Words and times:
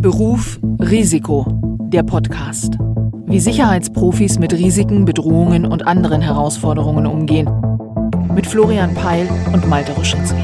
Beruf 0.00 0.58
Risiko, 0.78 1.44
der 1.92 2.02
Podcast. 2.02 2.78
Wie 3.26 3.38
Sicherheitsprofis 3.38 4.38
mit 4.38 4.54
Risiken, 4.54 5.04
Bedrohungen 5.04 5.66
und 5.66 5.86
anderen 5.86 6.22
Herausforderungen 6.22 7.06
umgehen. 7.06 7.50
Mit 8.34 8.46
Florian 8.46 8.94
Peil 8.94 9.28
und 9.52 9.68
Malte 9.68 9.92
Roschinski. 9.92 10.40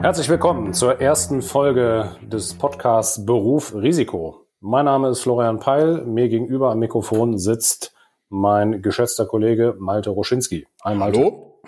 Herzlich 0.00 0.28
willkommen 0.28 0.72
zur 0.72 1.00
ersten 1.00 1.40
Folge 1.40 2.16
des 2.20 2.54
Podcasts 2.54 3.24
Beruf 3.24 3.72
Risiko. 3.72 4.48
Mein 4.58 4.86
Name 4.86 5.10
ist 5.10 5.20
Florian 5.20 5.60
Peil. 5.60 6.04
Mir 6.04 6.28
gegenüber 6.28 6.72
am 6.72 6.80
Mikrofon 6.80 7.38
sitzt 7.38 7.94
mein 8.28 8.82
geschätzter 8.82 9.26
Kollege 9.26 9.76
Malte 9.78 10.10
Roschinski. 10.10 10.66
Hi, 10.82 10.96
Malte. 10.96 11.20
Hallo. 11.20 11.60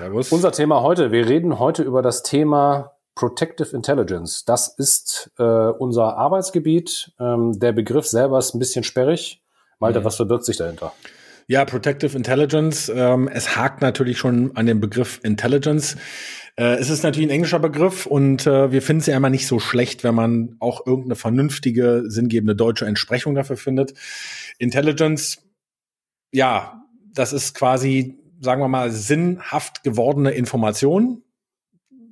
Servus. 0.00 0.32
Unser 0.32 0.50
Thema 0.50 0.80
heute, 0.80 1.12
wir 1.12 1.28
reden 1.28 1.58
heute 1.58 1.82
über 1.82 2.00
das 2.00 2.22
Thema 2.22 2.92
Protective 3.14 3.76
Intelligence. 3.76 4.46
Das 4.46 4.74
ist 4.78 5.30
äh, 5.38 5.42
unser 5.42 6.16
Arbeitsgebiet. 6.16 7.12
Ähm, 7.20 7.58
der 7.58 7.72
Begriff 7.72 8.06
selber 8.06 8.38
ist 8.38 8.54
ein 8.54 8.58
bisschen 8.58 8.82
sperrig. 8.82 9.42
Malte, 9.78 10.00
mhm. 10.00 10.04
was 10.04 10.16
verbirgt 10.16 10.46
sich 10.46 10.56
dahinter? 10.56 10.94
Ja, 11.48 11.66
Protective 11.66 12.16
Intelligence. 12.16 12.90
Ähm, 12.94 13.28
es 13.28 13.56
hakt 13.56 13.82
natürlich 13.82 14.16
schon 14.16 14.56
an 14.56 14.64
dem 14.64 14.80
Begriff 14.80 15.20
Intelligence. 15.22 15.98
Äh, 16.56 16.76
es 16.76 16.88
ist 16.88 17.02
natürlich 17.02 17.28
ein 17.28 17.34
englischer 17.34 17.58
Begriff 17.58 18.06
und 18.06 18.46
äh, 18.46 18.72
wir 18.72 18.80
finden 18.80 19.00
es 19.00 19.06
ja 19.06 19.18
immer 19.18 19.28
nicht 19.28 19.46
so 19.46 19.58
schlecht, 19.58 20.02
wenn 20.02 20.14
man 20.14 20.56
auch 20.60 20.86
irgendeine 20.86 21.16
vernünftige, 21.16 22.04
sinngebende 22.06 22.56
deutsche 22.56 22.86
Entsprechung 22.86 23.34
dafür 23.34 23.58
findet. 23.58 23.92
Intelligence, 24.58 25.42
ja, 26.32 26.84
das 27.12 27.34
ist 27.34 27.54
quasi 27.54 28.16
sagen 28.40 28.62
wir 28.62 28.68
mal, 28.68 28.90
sinnhaft 28.90 29.84
gewordene 29.84 30.32
Information. 30.32 31.22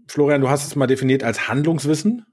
Florian, 0.07 0.41
du 0.41 0.49
hast 0.49 0.67
es 0.67 0.77
mal 0.77 0.87
definiert 0.87 1.25
als 1.25 1.49
Handlungswissen. 1.49 2.27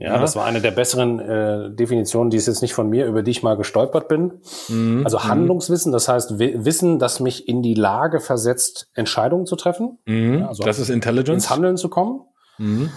Ja, 0.00 0.14
ja, 0.14 0.20
das 0.20 0.36
war 0.36 0.44
eine 0.44 0.60
der 0.60 0.70
besseren 0.70 1.18
äh, 1.18 1.74
Definitionen, 1.74 2.30
die 2.30 2.36
ist 2.36 2.46
jetzt 2.46 2.62
nicht 2.62 2.72
von 2.72 2.88
mir, 2.88 3.06
über 3.06 3.24
die 3.24 3.32
ich 3.32 3.42
mal 3.42 3.56
gestolpert 3.56 4.06
bin. 4.06 4.40
Mhm. 4.68 5.02
Also 5.04 5.18
mhm. 5.18 5.24
Handlungswissen, 5.24 5.90
das 5.90 6.06
heißt 6.06 6.38
Wissen, 6.38 7.00
das 7.00 7.18
mich 7.18 7.48
in 7.48 7.62
die 7.62 7.74
Lage 7.74 8.20
versetzt, 8.20 8.90
Entscheidungen 8.94 9.44
zu 9.44 9.56
treffen. 9.56 9.98
Mhm. 10.06 10.40
Ja, 10.40 10.48
also 10.48 10.62
das 10.62 10.78
ist 10.78 10.88
Intelligence. 10.88 11.44
Ins 11.44 11.50
Handeln 11.50 11.76
zu 11.76 11.88
kommen. 11.88 12.20
Mhm. 12.58 12.90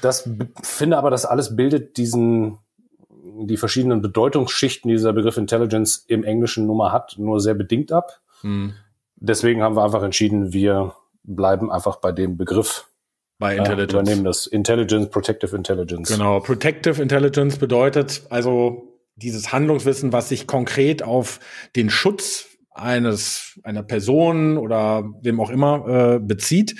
Das 0.00 0.30
finde 0.62 0.96
aber, 0.96 1.10
das 1.10 1.26
alles 1.26 1.54
bildet 1.54 1.98
diesen, 1.98 2.58
die 3.40 3.58
verschiedenen 3.58 4.00
Bedeutungsschichten, 4.00 4.88
die 4.88 4.94
dieser 4.94 5.12
Begriff 5.12 5.36
Intelligence 5.36 6.04
im 6.08 6.24
Englischen 6.24 6.66
Nummer 6.66 6.92
hat, 6.92 7.16
nur 7.18 7.40
sehr 7.40 7.54
bedingt 7.54 7.92
ab. 7.92 8.22
Deswegen 9.20 9.62
haben 9.62 9.76
wir 9.76 9.84
einfach 9.84 10.02
entschieden, 10.02 10.52
wir 10.52 10.94
bleiben 11.24 11.70
einfach 11.70 11.96
bei 11.96 12.12
dem 12.12 12.36
Begriff. 12.36 12.86
Bei 13.38 13.56
Intelligence. 13.56 13.92
Äh, 13.92 13.96
übernehmen 13.96 14.24
das 14.24 14.46
Intelligence, 14.46 15.10
Protective 15.10 15.54
Intelligence. 15.54 16.10
Genau, 16.10 16.40
Protective 16.40 17.00
Intelligence 17.00 17.56
bedeutet 17.56 18.22
also 18.30 18.98
dieses 19.16 19.52
Handlungswissen, 19.52 20.12
was 20.12 20.28
sich 20.28 20.46
konkret 20.46 21.02
auf 21.02 21.40
den 21.76 21.90
Schutz 21.90 22.46
eines 22.70 23.58
einer 23.64 23.82
Person 23.82 24.58
oder 24.58 25.04
wem 25.22 25.40
auch 25.40 25.50
immer 25.50 26.14
äh, 26.14 26.18
bezieht. 26.20 26.76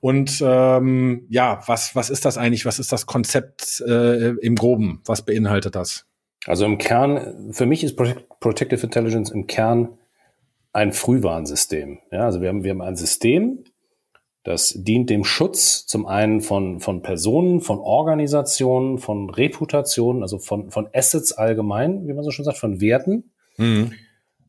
Und 0.00 0.42
ähm, 0.44 1.26
ja, 1.28 1.60
was 1.66 1.94
was 1.94 2.10
ist 2.10 2.24
das 2.24 2.38
eigentlich? 2.38 2.66
Was 2.66 2.80
ist 2.80 2.92
das 2.92 3.06
Konzept 3.06 3.80
äh, 3.86 4.30
im 4.30 4.56
Groben? 4.56 5.00
Was 5.04 5.24
beinhaltet 5.24 5.76
das? 5.76 6.06
Also 6.46 6.64
im 6.64 6.78
Kern, 6.78 7.52
für 7.52 7.66
mich 7.66 7.84
ist 7.84 7.96
Protective 8.40 8.82
Intelligence 8.82 9.30
im 9.30 9.46
Kern 9.46 9.96
ein 10.72 10.92
Frühwarnsystem. 10.92 11.98
Ja, 12.10 12.24
also 12.24 12.40
wir 12.40 12.48
haben, 12.48 12.64
wir 12.64 12.70
haben 12.70 12.82
ein 12.82 12.96
System, 12.96 13.64
das 14.44 14.74
dient 14.76 15.08
dem 15.08 15.24
Schutz 15.24 15.86
zum 15.86 16.06
einen 16.06 16.40
von, 16.40 16.80
von 16.80 17.02
Personen, 17.02 17.60
von 17.60 17.78
Organisationen, 17.78 18.98
von 18.98 19.30
Reputationen, 19.30 20.22
also 20.22 20.38
von, 20.38 20.70
von 20.70 20.88
Assets 20.92 21.32
allgemein, 21.32 22.08
wie 22.08 22.12
man 22.12 22.24
so 22.24 22.30
schon 22.30 22.44
sagt, 22.44 22.58
von 22.58 22.80
Werten. 22.80 23.32
Mhm. 23.56 23.92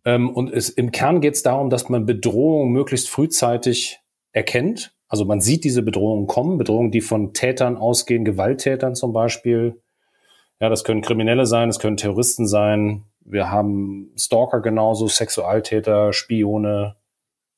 Ähm, 0.06 0.30
und 0.32 0.52
es, 0.52 0.70
im 0.70 0.92
Kern 0.92 1.22
geht 1.22 1.36
es 1.36 1.44
darum, 1.44 1.70
dass 1.70 1.90
man 1.90 2.06
Bedrohungen 2.06 2.72
möglichst 2.72 3.10
frühzeitig 3.10 4.00
erkennt. 4.32 4.96
Also 5.08 5.26
man 5.26 5.42
sieht 5.42 5.64
diese 5.64 5.84
Bedrohungen 5.84 6.26
kommen, 6.26 6.58
Bedrohungen, 6.58 6.90
die 6.90 7.02
von 7.02 7.34
Tätern 7.34 7.78
ausgehen, 7.78 8.26
Gewalttätern 8.26 8.96
zum 8.96 9.14
Beispiel. 9.14 9.80
Ja, 10.60 10.70
das 10.70 10.84
können 10.84 11.02
Kriminelle 11.02 11.46
sein, 11.46 11.70
es 11.70 11.78
können 11.78 11.98
Terroristen 11.98 12.48
sein, 12.48 13.04
wir 13.26 13.50
haben 13.50 14.12
Stalker 14.18 14.62
genauso, 14.62 15.08
Sexualtäter, 15.08 16.14
Spione, 16.14 16.96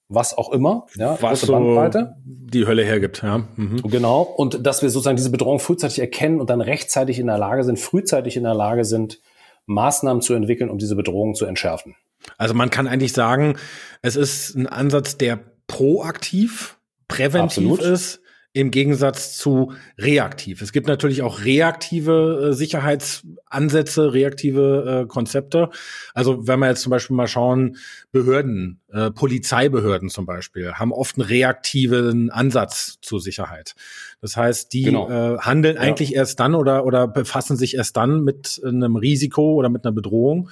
was 0.07 0.37
auch 0.37 0.51
immer. 0.51 0.85
Ja, 0.95 1.17
was 1.21 1.41
so 1.41 1.51
Bandbreite. 1.51 2.15
die 2.23 2.67
Hölle 2.67 2.83
hergibt. 2.83 3.23
Ja. 3.23 3.47
Mhm. 3.55 3.81
Genau. 3.83 4.21
Und 4.21 4.65
dass 4.65 4.81
wir 4.81 4.89
sozusagen 4.89 5.17
diese 5.17 5.31
Bedrohung 5.31 5.59
frühzeitig 5.59 5.99
erkennen 5.99 6.39
und 6.39 6.49
dann 6.49 6.61
rechtzeitig 6.61 7.19
in 7.19 7.27
der 7.27 7.37
Lage 7.37 7.63
sind, 7.63 7.79
frühzeitig 7.79 8.37
in 8.37 8.43
der 8.43 8.53
Lage 8.53 8.85
sind, 8.85 9.19
Maßnahmen 9.65 10.21
zu 10.21 10.35
entwickeln, 10.35 10.69
um 10.69 10.77
diese 10.77 10.95
Bedrohung 10.95 11.33
zu 11.33 11.45
entschärfen. 11.45 11.95
Also 12.37 12.53
man 12.53 12.69
kann 12.69 12.87
eigentlich 12.87 13.13
sagen, 13.13 13.57
es 14.01 14.15
ist 14.15 14.55
ein 14.55 14.67
Ansatz, 14.67 15.17
der 15.17 15.39
proaktiv, 15.67 16.77
präventiv 17.07 17.71
Absolut. 17.71 17.81
ist 17.81 18.21
im 18.55 18.71
Gegensatz 18.71 19.37
zu 19.37 19.73
reaktiv. 19.97 20.61
Es 20.61 20.71
gibt 20.71 20.87
natürlich 20.87 21.21
auch 21.21 21.43
reaktive 21.43 22.51
äh, 22.51 22.53
Sicherheitsansätze, 22.53 24.13
reaktive 24.13 25.03
äh, 25.03 25.07
Konzepte. 25.07 25.69
Also 26.13 26.47
wenn 26.47 26.59
wir 26.59 26.69
jetzt 26.69 26.81
zum 26.81 26.89
Beispiel 26.89 27.17
mal 27.17 27.27
schauen, 27.27 27.75
Behörden, 28.13 28.79
äh, 28.93 29.11
Polizeibehörden 29.11 30.07
zum 30.07 30.25
Beispiel, 30.25 30.71
haben 30.71 30.93
oft 30.93 31.17
einen 31.17 31.27
reaktiven 31.27 32.29
Ansatz 32.29 32.97
zur 33.01 33.19
Sicherheit. 33.19 33.75
Das 34.21 34.37
heißt, 34.37 34.71
die 34.71 34.83
genau. 34.83 35.09
äh, 35.09 35.37
handeln 35.39 35.75
ja. 35.75 35.81
eigentlich 35.81 36.15
erst 36.15 36.39
dann 36.39 36.55
oder, 36.55 36.85
oder 36.85 37.09
befassen 37.09 37.57
sich 37.57 37.75
erst 37.75 37.97
dann 37.97 38.23
mit 38.23 38.61
einem 38.65 38.95
Risiko 38.95 39.55
oder 39.55 39.67
mit 39.67 39.83
einer 39.83 39.93
Bedrohung, 39.93 40.49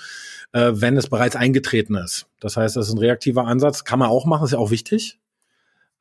äh, 0.52 0.72
wenn 0.74 0.98
es 0.98 1.08
bereits 1.08 1.38
eingetreten 1.38 1.96
ist. 1.96 2.28
Das 2.42 2.58
heißt, 2.58 2.76
das 2.76 2.90
ist 2.90 2.94
ein 2.96 3.00
reaktiver 3.00 3.46
Ansatz, 3.46 3.86
kann 3.86 4.00
man 4.00 4.10
auch 4.10 4.26
machen, 4.26 4.44
ist 4.44 4.52
ja 4.52 4.58
auch 4.58 4.72
wichtig 4.72 5.20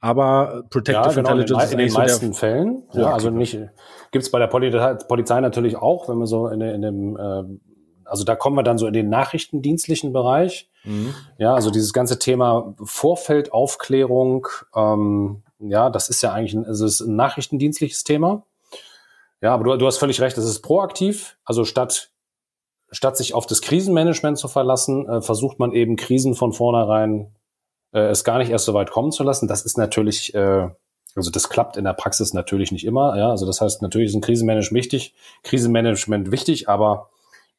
aber 0.03 0.65
Protective 0.69 0.93
ja, 0.93 1.13
genau, 1.15 1.31
Intelligence 1.31 1.73
in 1.73 1.79
den, 1.79 1.81
in 1.81 1.87
den 1.87 1.95
meisten 1.95 2.35
Fällen. 2.35 2.83
Ja, 2.93 3.13
also 3.13 3.31
nicht 3.31 3.59
gibt's 4.11 4.31
bei 4.31 4.39
der 4.39 4.47
Polizei 4.47 5.41
natürlich 5.41 5.77
auch, 5.77 6.09
wenn 6.09 6.19
wir 6.19 6.27
so 6.27 6.49
in, 6.49 6.61
in 6.61 6.83
dem 6.83 7.17
äh, 7.17 7.45
also 8.05 8.25
da 8.25 8.37
kommen 8.37 8.57
wir 8.57 8.63
dann 8.63 8.77
so 8.77 8.87
in 8.87 8.93
den 8.93 9.09
nachrichtendienstlichen 9.09 10.13
Bereich. 10.13 10.69
Mhm. 10.85 11.15
Ja, 11.39 11.55
also 11.55 11.71
dieses 11.71 11.95
ganze 11.95 12.19
Thema 12.19 12.75
Vorfeldaufklärung, 12.83 14.49
ähm, 14.77 15.43
ja, 15.61 15.89
das 15.89 16.11
ist 16.11 16.21
ja 16.21 16.33
eigentlich 16.33 16.53
ein, 16.53 16.65
es 16.65 16.81
ist 16.81 17.01
ein 17.01 17.17
nachrichtendienstliches 17.17 18.05
Thema. 18.05 18.45
Ja, 19.41 19.55
aber 19.55 19.65
du, 19.65 19.77
du 19.77 19.87
hast 19.87 19.97
völlig 19.97 20.21
recht, 20.21 20.37
es 20.37 20.45
ist 20.45 20.61
proaktiv. 20.61 21.39
Also 21.45 21.65
statt, 21.65 22.11
statt 22.91 23.17
sich 23.17 23.35
auf 23.35 23.47
das 23.47 23.63
Krisenmanagement 23.63 24.37
zu 24.37 24.49
verlassen, 24.49 25.09
äh, 25.09 25.23
versucht 25.23 25.59
man 25.59 25.73
eben 25.73 25.97
Krisen 25.97 26.35
von 26.35 26.53
vornherein 26.53 27.35
äh, 27.93 28.01
es 28.09 28.25
gar 28.25 28.39
nicht 28.39 28.51
erst 28.51 28.65
so 28.65 28.75
weit 28.75 28.91
kommen 28.91 29.13
zu 29.13 29.23
lassen. 29.23 29.49
Das 29.49 29.63
ist 29.63 29.79
natürlich, 29.79 30.35
äh, 30.35 30.69
also 31.15 31.31
das 31.31 31.49
klappt 31.49 31.77
in 31.77 31.85
der 31.85 31.93
Praxis 31.93 32.33
natürlich 32.33 32.73
nicht 32.73 32.85
immer. 32.85 33.17
Ja, 33.17 33.31
also 33.31 33.47
das 33.47 33.61
heißt, 33.61 33.83
natürlich 33.83 34.09
ist 34.09 34.15
ein 34.15 34.21
Krisenmanagement 34.21 34.75
wichtig, 34.75 35.15
Krisenmanagement 35.43 36.31
wichtig, 36.31 36.69
aber 36.69 37.11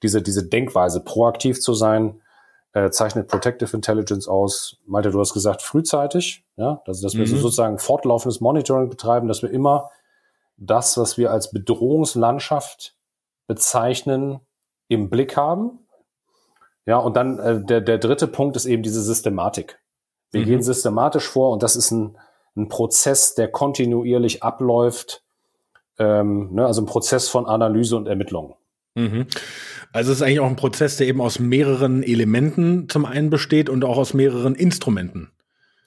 diese, 0.02 0.22
diese 0.22 0.48
Denkweise, 0.48 1.04
proaktiv 1.04 1.62
zu 1.62 1.74
sein, 1.74 2.22
äh, 2.74 2.90
zeichnet 2.90 3.28
Protective 3.28 3.76
Intelligence 3.76 4.28
aus. 4.28 4.78
Malte, 4.86 5.12
du 5.12 5.20
hast 5.20 5.34
gesagt, 5.34 5.62
frühzeitig, 5.62 6.44
ja, 6.58 6.82
also 6.86 7.04
dass 7.04 7.14
wir 7.14 7.22
mhm. 7.22 7.40
sozusagen 7.40 7.80
fortlaufendes 7.80 8.42
Monitoring 8.42 8.90
betreiben, 8.90 9.28
dass 9.28 9.44
wir 9.44 9.52
immer 9.52 9.92
das, 10.58 10.98
was 10.98 11.18
wir 11.18 11.32
als 11.32 11.52
Bedrohungslandschaft 11.52 12.96
bezeichnen, 13.48 14.40
im 14.88 15.10
Blick 15.10 15.38
haben. 15.38 15.80
Ja, 16.86 16.98
und 16.98 17.16
dann 17.16 17.40
äh, 17.40 17.64
der, 17.64 17.82
der 17.82 17.98
dritte 17.98 18.28
Punkt 18.28 18.56
ist 18.56 18.66
eben 18.66 18.84
diese 18.84 19.02
Systematik. 19.02 19.80
Wir 20.34 20.42
mhm. 20.42 20.46
gehen 20.46 20.64
systematisch 20.64 21.28
vor 21.28 21.52
und 21.52 21.64
das 21.64 21.78
ist 21.78 21.92
ein, 21.92 22.18
ein 22.58 22.68
Prozess, 22.68 23.36
der 23.36 23.48
kontinuierlich 23.48 24.44
abläuft, 24.44 25.24
ähm, 25.98 26.50
ne, 26.52 26.66
also 26.66 26.82
ein 26.82 26.86
Prozess 26.86 27.30
von 27.30 27.46
Analyse 27.46 27.96
und 27.96 28.08
Ermittlung. 28.08 28.56
Mhm. 28.96 29.28
Also 29.94 30.12
es 30.12 30.18
ist 30.18 30.22
eigentlich 30.24 30.40
auch 30.40 30.50
ein 30.50 30.56
Prozess, 30.56 30.98
der 30.98 31.08
eben 31.08 31.22
aus 31.22 31.40
mehreren 31.40 32.04
Elementen 32.04 32.90
zum 32.90 33.06
einen 33.06 33.30
besteht 33.30 33.70
und 33.70 33.86
auch 33.86 33.98
aus 33.98 34.14
mehreren 34.14 34.56
Instrumenten 34.56 35.32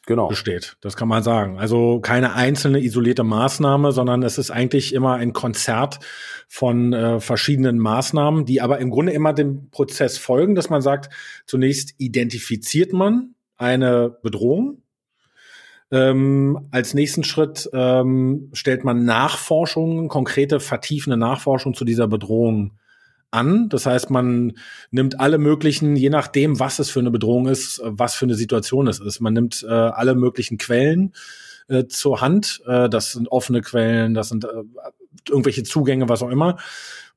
genau. 0.06 0.28
besteht. 0.28 0.76
Das 0.80 0.96
kann 0.96 1.08
man 1.08 1.22
sagen. 1.22 1.58
Also 1.58 2.00
keine 2.00 2.34
einzelne 2.34 2.80
isolierte 2.80 3.24
Maßnahme, 3.24 3.92
sondern 3.92 4.22
es 4.22 4.38
ist 4.38 4.50
eigentlich 4.50 4.94
immer 4.94 5.14
ein 5.14 5.32
Konzert 5.32 5.98
von 6.48 6.92
äh, 6.92 7.20
verschiedenen 7.20 7.78
Maßnahmen, 7.78 8.44
die 8.44 8.60
aber 8.60 8.78
im 8.78 8.90
Grunde 8.90 9.12
immer 9.12 9.32
dem 9.32 9.70
Prozess 9.70 10.18
folgen, 10.18 10.54
dass 10.54 10.70
man 10.70 10.82
sagt, 10.82 11.12
zunächst 11.46 11.94
identifiziert 11.98 12.92
man 12.92 13.34
eine 13.56 14.16
Bedrohung. 14.22 14.82
Ähm, 15.90 16.68
als 16.72 16.94
nächsten 16.94 17.22
Schritt 17.22 17.70
ähm, 17.72 18.50
stellt 18.52 18.84
man 18.84 19.04
Nachforschungen, 19.04 20.08
konkrete 20.08 20.58
vertiefende 20.58 21.16
Nachforschung 21.16 21.74
zu 21.74 21.84
dieser 21.84 22.08
Bedrohung 22.08 22.72
an. 23.30 23.68
Das 23.68 23.86
heißt, 23.86 24.10
man 24.10 24.54
nimmt 24.90 25.20
alle 25.20 25.38
möglichen, 25.38 25.94
je 25.94 26.10
nachdem, 26.10 26.58
was 26.58 26.78
es 26.80 26.90
für 26.90 27.00
eine 27.00 27.10
Bedrohung 27.10 27.46
ist, 27.46 27.80
was 27.84 28.14
für 28.14 28.24
eine 28.24 28.34
Situation 28.34 28.88
es 28.88 28.98
ist. 28.98 29.20
Man 29.20 29.34
nimmt 29.34 29.64
äh, 29.68 29.72
alle 29.72 30.14
möglichen 30.14 30.58
Quellen, 30.58 31.12
äh, 31.68 31.86
zur 31.86 32.20
Hand. 32.20 32.62
Äh, 32.66 32.88
das 32.88 33.12
sind 33.12 33.28
offene 33.28 33.60
Quellen, 33.60 34.14
das 34.14 34.28
sind 34.28 34.44
äh, 34.44 34.48
irgendwelche 35.28 35.64
Zugänge, 35.64 36.08
was 36.08 36.22
auch 36.22 36.30
immer, 36.30 36.58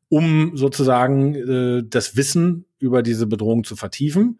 um 0.09 0.55
sozusagen 0.55 1.35
äh, 1.35 1.83
das 1.87 2.15
Wissen 2.15 2.65
über 2.79 3.03
diese 3.03 3.27
Bedrohung 3.27 3.63
zu 3.63 3.75
vertiefen. 3.75 4.39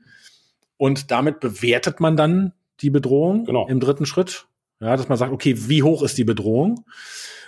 Und 0.79 1.11
damit 1.11 1.41
bewertet 1.41 1.99
man 1.99 2.15
dann 2.15 2.53
die 2.79 2.89
Bedrohung 2.89 3.43
genau. 3.43 3.67
im 3.67 3.81
dritten 3.81 4.05
Schritt. 4.05 4.47
Ja, 4.79 4.95
dass 4.95 5.09
man 5.09 5.17
sagt, 5.17 5.33
okay, 5.33 5.53
wie 5.67 5.83
hoch 5.83 6.03
ist 6.03 6.17
die 6.17 6.23
Bedrohung? 6.23 6.85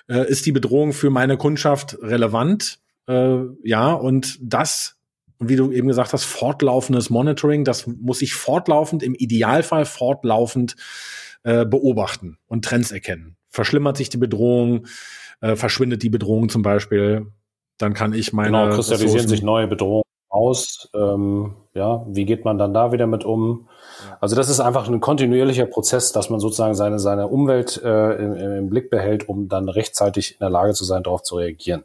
Äh, 0.09 0.29
ist 0.29 0.45
die 0.45 0.51
Bedrohung 0.51 0.91
für 0.91 1.09
meine 1.09 1.37
Kundschaft 1.37 1.97
relevant? 2.01 2.79
Äh, 3.07 3.37
ja, 3.63 3.93
und 3.93 4.37
das, 4.41 4.97
wie 5.39 5.55
du 5.55 5.71
eben 5.71 5.87
gesagt 5.87 6.11
hast, 6.11 6.25
fortlaufendes 6.25 7.09
Monitoring, 7.09 7.63
das 7.63 7.87
muss 7.87 8.21
ich 8.21 8.33
fortlaufend, 8.33 9.01
im 9.01 9.15
Idealfall 9.15 9.85
fortlaufend 9.85 10.75
äh, 11.43 11.65
beobachten 11.65 12.37
und 12.47 12.65
Trends 12.65 12.91
erkennen. 12.91 13.37
Verschlimmert 13.47 13.95
sich 13.95 14.09
die 14.09 14.17
Bedrohung, 14.17 14.87
äh, 15.39 15.55
verschwindet 15.55 16.03
die 16.03 16.09
Bedrohung 16.09 16.49
zum 16.49 16.63
Beispiel, 16.63 17.27
dann 17.77 17.93
kann 17.93 18.11
ich 18.11 18.33
meine. 18.33 18.49
Genau, 18.49 18.75
kristallisieren 18.75 19.13
Ressourcen 19.13 19.29
sich 19.29 19.41
neue 19.41 19.67
Bedrohungen 19.67 20.03
aus. 20.31 20.89
Ähm, 20.95 21.55
ja, 21.73 22.05
wie 22.07 22.25
geht 22.25 22.45
man 22.45 22.57
dann 22.57 22.73
da 22.73 22.91
wieder 22.91 23.05
mit 23.05 23.25
um? 23.25 23.67
Also 24.19 24.35
das 24.35 24.49
ist 24.49 24.59
einfach 24.59 24.87
ein 24.87 25.01
kontinuierlicher 25.01 25.65
Prozess, 25.65 26.13
dass 26.13 26.29
man 26.29 26.39
sozusagen 26.39 26.73
seine, 26.73 26.99
seine 26.99 27.27
Umwelt 27.27 27.81
äh, 27.83 28.15
im, 28.15 28.33
im 28.35 28.69
Blick 28.69 28.89
behält, 28.89 29.27
um 29.29 29.49
dann 29.49 29.69
rechtzeitig 29.69 30.33
in 30.33 30.39
der 30.39 30.49
Lage 30.49 30.73
zu 30.73 30.85
sein, 30.85 31.03
darauf 31.03 31.23
zu 31.23 31.35
reagieren. 31.35 31.83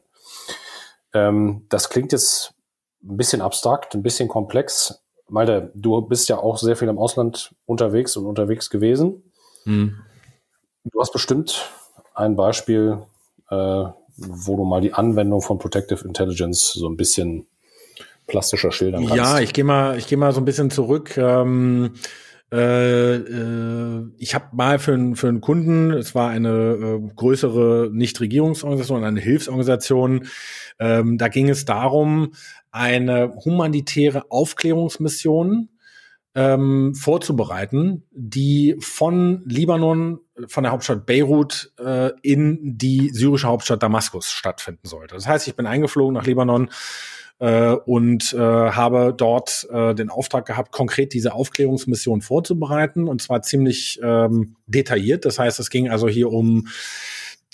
Ähm, 1.12 1.66
das 1.69 1.90
klingt 1.90 2.12
jetzt 2.12 2.54
ein 3.02 3.16
bisschen 3.16 3.43
abstrakt, 3.43 3.94
ein 3.94 4.02
bisschen 4.02 4.28
komplex. 4.28 5.02
Malte, 5.28 5.72
du 5.75 6.00
bist 6.02 6.28
ja 6.28 6.38
auch 6.38 6.56
sehr 6.56 6.76
viel 6.76 6.88
im 6.88 6.98
Ausland 6.98 7.54
unterwegs 7.66 8.16
und 8.16 8.26
unterwegs 8.26 8.70
gewesen. 8.70 9.25
Hm. 9.64 9.96
Du 10.84 11.00
hast 11.00 11.12
bestimmt 11.12 11.69
ein 12.14 12.37
Beispiel, 12.37 13.02
äh, 13.50 13.84
wo 14.16 14.56
du 14.56 14.64
mal 14.64 14.81
die 14.81 14.94
Anwendung 14.94 15.43
von 15.43 15.58
Protective 15.58 16.06
Intelligence 16.06 16.72
so 16.72 16.88
ein 16.88 16.96
bisschen 16.96 17.48
plastischer 18.26 18.73
schildern 18.73 19.06
kannst. 19.06 19.17
Ja, 19.17 19.40
ich 19.40 19.52
gehe 19.52 19.64
mal, 19.64 19.99
ich 19.99 20.06
gehe 20.06 20.19
mal 20.19 20.32
so 20.32 20.40
ein 20.40 20.44
bisschen 20.44 20.70
zurück. 20.70 21.17
Ähm, 21.17 21.93
äh, 22.52 23.17
äh, 23.17 24.05
ich 24.19 24.34
habe 24.34 24.46
mal 24.52 24.78
für, 24.78 24.94
einen 24.94 25.17
für 25.17 25.28
einen 25.28 25.40
Kunden, 25.40 25.90
es 25.90 26.14
war 26.14 26.31
eine 26.31 26.50
äh, 26.50 27.12
größere 27.14 27.90
Nichtregierungsorganisation, 27.93 29.05
eine 29.05 29.20
Hilfsorganisation, 29.20 30.28
ähm, 30.78 31.19
da 31.19 31.26
ging 31.28 31.49
es 31.49 31.64
darum, 31.64 32.32
eine 32.70 33.34
humanitäre 33.44 34.31
Aufklärungsmission 34.31 35.70
ähm, 36.37 36.94
vorzubereiten, 36.94 38.05
die 38.12 38.77
von 38.79 39.43
Libanon, 39.47 40.21
von 40.49 40.65
der 40.65 40.73
Hauptstadt 40.73 41.06
Beirut 41.06 41.73
äh, 41.79 42.11
in 42.21 42.77
die 42.77 43.09
syrische 43.09 43.49
Hauptstadt 43.49 43.83
Damaskus 43.83 44.31
stattfinden 44.31 44.87
sollte. 44.87 45.15
Das 45.15 45.27
heißt, 45.27 45.49
ich 45.49 45.56
bin 45.56 45.67
eingeflogen 45.67 46.12
nach 46.12 46.27
Libanon 46.27 46.69
äh, 47.38 47.71
und 47.73 48.35
äh, 48.35 48.38
habe 48.38 49.15
dort 49.17 49.67
äh, 49.71 49.94
den 49.94 50.11
Auftrag 50.11 50.44
gehabt, 50.44 50.73
konkret 50.73 51.15
diese 51.15 51.33
Aufklärungsmission 51.33 52.21
vorzubereiten 52.21 53.09
und 53.09 53.23
zwar 53.23 53.41
ziemlich 53.41 53.99
ähm, 54.03 54.56
detailliert. 54.67 55.25
Das 55.25 55.39
heißt, 55.39 55.59
es 55.59 55.71
ging 55.71 55.89
also 55.89 56.06
hier 56.06 56.31
um 56.31 56.69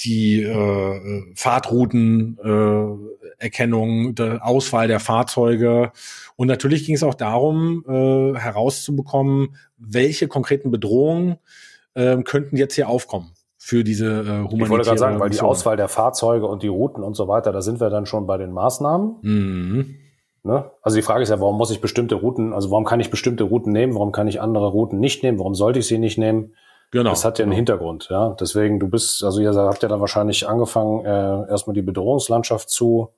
die 0.05 0.43
äh, 0.43 1.35
Fahrtrouten, 1.35 2.39
äh, 2.43 3.43
Erkennung, 3.43 4.15
der 4.15 4.47
Auswahl 4.47 4.89
der 4.89 5.01
Fahrzeuge. 5.01 5.93
Und 6.37 6.49
natürlich 6.49 6.87
ging 6.87 6.95
es 6.95 7.03
auch 7.03 7.15
darum, 7.15 7.85
äh, 7.89 8.39
herauszubekommen, 8.39 9.57
welche 9.77 10.29
konkreten 10.29 10.71
Bedrohungen 10.71 11.37
äh, 11.95 12.17
könnten 12.23 12.57
jetzt 12.57 12.75
hier 12.75 12.89
aufkommen 12.89 13.33
für 13.59 13.85
diese 13.85 14.07
äh, 14.07 14.25
humanitäre 14.25 14.65
Ich 14.65 14.71
wollte 14.71 14.85
gerade 14.85 14.99
sagen, 14.99 15.21
weil 15.21 15.31
die 15.31 15.41
Auswahl 15.41 15.77
der 15.77 15.89
Fahrzeuge 15.89 16.47
und 16.47 16.63
die 16.63 16.69
Routen 16.69 17.05
und 17.05 17.15
so 17.15 17.29
weiter, 17.29 17.53
da 17.53 17.63
sind 17.63 17.81
wir 17.81 17.91
dann 17.91 18.07
schon 18.07 18.27
bei 18.27 18.37
den 18.37 18.53
Maßnahmen. 18.53 19.17
Mhm. 19.23 19.95
Ne? 20.45 20.71
Also 20.83 20.97
die 20.97 21.03
Frage 21.03 21.23
ist 21.23 21.29
ja, 21.29 21.41
warum 21.41 21.57
muss 21.57 21.71
ich 21.71 21.81
bestimmte 21.81 22.17
Routen, 22.17 22.53
also 22.53 22.73
warum 22.73 22.85
kann 22.85 22.99
ich 22.99 23.11
bestimmte 23.11 23.45
Routen 23.45 23.73
nehmen, 23.73 23.95
warum 23.95 24.11
kann 24.11 24.27
ich 24.27 24.41
andere 24.41 24.67
Routen 24.69 24.99
nicht 24.99 25.23
nehmen, 25.23 25.39
warum 25.39 25.55
sollte 25.55 25.79
ich 25.79 25.87
sie 25.87 25.99
nicht 25.99 26.19
nehmen? 26.19 26.55
Genau. 26.93 27.11
Das 27.11 27.25
hat 27.25 27.39
ja 27.39 27.45
einen 27.45 27.51
genau. 27.51 27.57
Hintergrund, 27.57 28.09
ja. 28.11 28.37
Deswegen, 28.39 28.79
du 28.79 28.89
bist, 28.89 29.25
also 29.25 29.41
ihr 29.41 29.53
habt 29.55 29.83
ja 29.83 29.89
dann 29.89 30.01
wahrscheinlich 30.01 30.49
angefangen, 30.49 31.05
äh, 31.05 31.51
erstmal 31.51 31.75
die 31.75 31.83
Bedrohungslandschaft 31.83 32.71
zu 32.71 33.09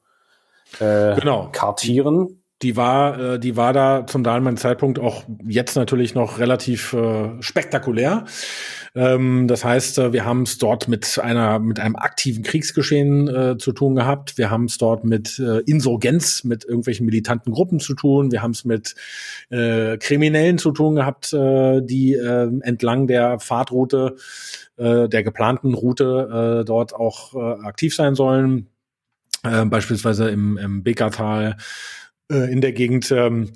äh, 0.80 1.14
genau. 1.16 1.48
kartieren 1.52 2.40
die 2.62 2.76
war, 2.76 3.34
äh, 3.34 3.38
die 3.38 3.56
war 3.56 3.72
da 3.72 4.06
zum 4.06 4.24
damaligen 4.24 4.56
Zeitpunkt 4.56 4.98
auch 4.98 5.24
jetzt 5.44 5.76
natürlich 5.76 6.14
noch 6.14 6.38
relativ 6.38 6.92
äh, 6.94 7.30
spektakulär. 7.40 8.24
Ähm, 8.96 9.49
das 9.49 9.64
heißt, 9.64 9.99
äh, 9.99 10.12
wir 10.12 10.25
haben 10.25 10.43
es 10.43 10.58
dort 10.58 10.87
mit 10.87 11.19
einer, 11.19 11.58
mit 11.58 11.81
einem 11.81 11.96
aktiven 11.96 12.44
Kriegsgeschehen 12.44 13.29
äh, 13.29 13.58
zu 13.58 13.73
tun 13.73 13.96
gehabt. 13.96 14.38
Wir 14.38 14.50
haben 14.50 14.67
es 14.67 14.79
dort 14.79 15.05
mit 15.05 15.38
äh, 15.41 15.61
Insurgenz, 15.61 16.44
mit 16.44 16.64
irgendwelchen 16.64 17.05
militanten 17.06 17.52
Gruppen 17.52 17.81
zu 17.81 17.94
tun. 17.94 18.31
Wir 18.31 18.43
haben 18.43 18.52
es 18.52 18.64
mit 18.64 18.94
äh, 19.50 19.99
Kriminellen 19.99 20.58
zu 20.58 20.70
tun 20.70 20.94
gehabt, 20.94 21.32
äh, 21.32 21.81
die 21.82 22.14
äh, 22.14 22.50
entlang 22.61 23.08
der 23.08 23.41
Fahrtroute, 23.41 24.14
äh, 24.76 25.08
der 25.08 25.25
geplanten 25.25 25.75
Route 25.75 26.61
äh, 26.61 26.64
dort 26.64 26.94
auch 26.94 27.35
äh, 27.35 27.67
aktiv 27.67 27.96
sein 27.96 28.14
sollen. 28.14 28.69
Äh, 29.43 29.64
beispielsweise 29.64 30.31
im, 30.31 30.56
im 30.56 30.85
Beckertal 30.85 31.56
äh, 32.31 32.50
in 32.52 32.61
der 32.61 32.73
Gegend. 32.73 33.11
Ähm, 33.11 33.52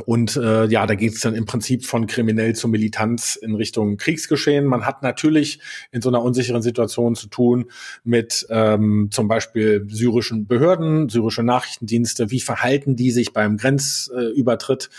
und 0.00 0.36
äh, 0.36 0.66
ja, 0.66 0.86
da 0.86 0.94
geht 0.94 1.14
es 1.14 1.20
dann 1.20 1.34
im 1.34 1.46
Prinzip 1.46 1.84
von 1.84 2.06
kriminell 2.06 2.54
zu 2.54 2.68
Militanz 2.68 3.36
in 3.36 3.54
Richtung 3.54 3.96
Kriegsgeschehen. 3.96 4.64
Man 4.64 4.86
hat 4.86 5.02
natürlich 5.02 5.60
in 5.92 6.02
so 6.02 6.08
einer 6.08 6.22
unsicheren 6.22 6.62
Situation 6.62 7.14
zu 7.14 7.28
tun 7.28 7.70
mit 8.04 8.46
ähm, 8.50 9.08
zum 9.10 9.28
Beispiel 9.28 9.86
syrischen 9.88 10.46
Behörden, 10.46 11.08
syrische 11.08 11.42
Nachrichtendienste. 11.42 12.30
Wie 12.30 12.40
verhalten 12.40 12.96
die 12.96 13.10
sich 13.10 13.32
beim 13.32 13.56
Grenzübertritt? 13.56 14.90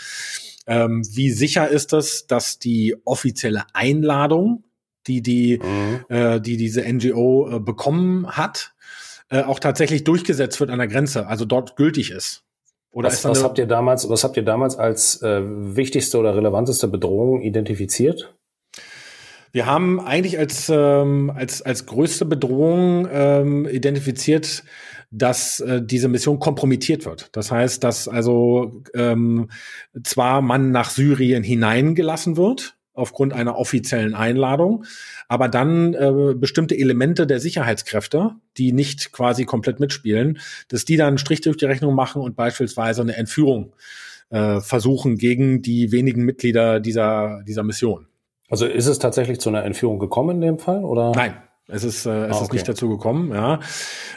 Ähm, 0.66 1.02
wie 1.10 1.30
sicher 1.30 1.68
ist 1.68 1.92
es, 1.92 2.26
dass 2.26 2.58
die 2.58 2.94
offizielle 3.04 3.64
Einladung, 3.72 4.64
die 5.06 5.22
die, 5.22 5.58
mhm. 5.62 6.04
äh, 6.08 6.40
die 6.40 6.56
diese 6.56 6.82
NGO 6.82 7.56
äh, 7.56 7.60
bekommen 7.60 8.26
hat, 8.28 8.74
äh, 9.30 9.42
auch 9.42 9.60
tatsächlich 9.60 10.04
durchgesetzt 10.04 10.60
wird 10.60 10.70
an 10.70 10.78
der 10.78 10.88
Grenze, 10.88 11.26
also 11.26 11.44
dort 11.44 11.76
gültig 11.76 12.10
ist? 12.10 12.44
Oder 12.98 13.10
was, 13.10 13.24
was 13.24 13.44
habt 13.44 13.58
ihr 13.58 13.66
damals, 13.66 14.08
was 14.08 14.24
habt 14.24 14.36
ihr 14.36 14.42
damals 14.42 14.76
als 14.76 15.22
äh, 15.22 15.40
wichtigste 15.44 16.18
oder 16.18 16.34
relevanteste 16.34 16.88
Bedrohung 16.88 17.42
identifiziert? 17.42 18.34
Wir 19.52 19.66
haben 19.66 20.00
eigentlich 20.00 20.36
als, 20.36 20.68
ähm, 20.68 21.30
als, 21.32 21.62
als 21.62 21.86
größte 21.86 22.24
Bedrohung 22.24 23.06
ähm, 23.08 23.68
identifiziert, 23.68 24.64
dass 25.12 25.60
äh, 25.60 25.80
diese 25.80 26.08
Mission 26.08 26.40
kompromittiert 26.40 27.06
wird. 27.06 27.28
Das 27.36 27.52
heißt, 27.52 27.84
dass 27.84 28.08
also 28.08 28.82
ähm, 28.94 29.48
zwar 30.02 30.42
man 30.42 30.72
nach 30.72 30.90
Syrien 30.90 31.44
hineingelassen 31.44 32.36
wird, 32.36 32.77
aufgrund 32.98 33.32
einer 33.32 33.56
offiziellen 33.56 34.14
Einladung, 34.14 34.84
aber 35.28 35.48
dann 35.48 35.94
äh, 35.94 36.34
bestimmte 36.34 36.76
Elemente 36.76 37.26
der 37.26 37.40
Sicherheitskräfte, 37.40 38.32
die 38.56 38.72
nicht 38.72 39.12
quasi 39.12 39.44
komplett 39.44 39.80
mitspielen, 39.80 40.38
dass 40.68 40.84
die 40.84 40.96
dann 40.96 41.08
einen 41.08 41.18
Strich 41.18 41.40
durch 41.40 41.56
die 41.56 41.66
Rechnung 41.66 41.94
machen 41.94 42.20
und 42.20 42.36
beispielsweise 42.36 43.02
eine 43.02 43.16
Entführung 43.16 43.72
äh, 44.30 44.60
versuchen 44.60 45.16
gegen 45.16 45.62
die 45.62 45.92
wenigen 45.92 46.24
Mitglieder 46.24 46.80
dieser, 46.80 47.42
dieser 47.46 47.62
Mission. 47.62 48.06
Also 48.50 48.66
ist 48.66 48.86
es 48.86 48.98
tatsächlich 48.98 49.40
zu 49.40 49.48
einer 49.48 49.64
Entführung 49.64 49.98
gekommen 49.98 50.36
in 50.36 50.40
dem 50.40 50.58
Fall 50.58 50.84
oder? 50.84 51.12
Nein, 51.14 51.36
es 51.70 51.84
ist, 51.84 52.06
äh, 52.06 52.26
es 52.26 52.32
ah, 52.32 52.36
okay. 52.36 52.44
ist 52.44 52.52
nicht 52.54 52.68
dazu 52.68 52.88
gekommen, 52.88 53.30
ja. 53.30 53.60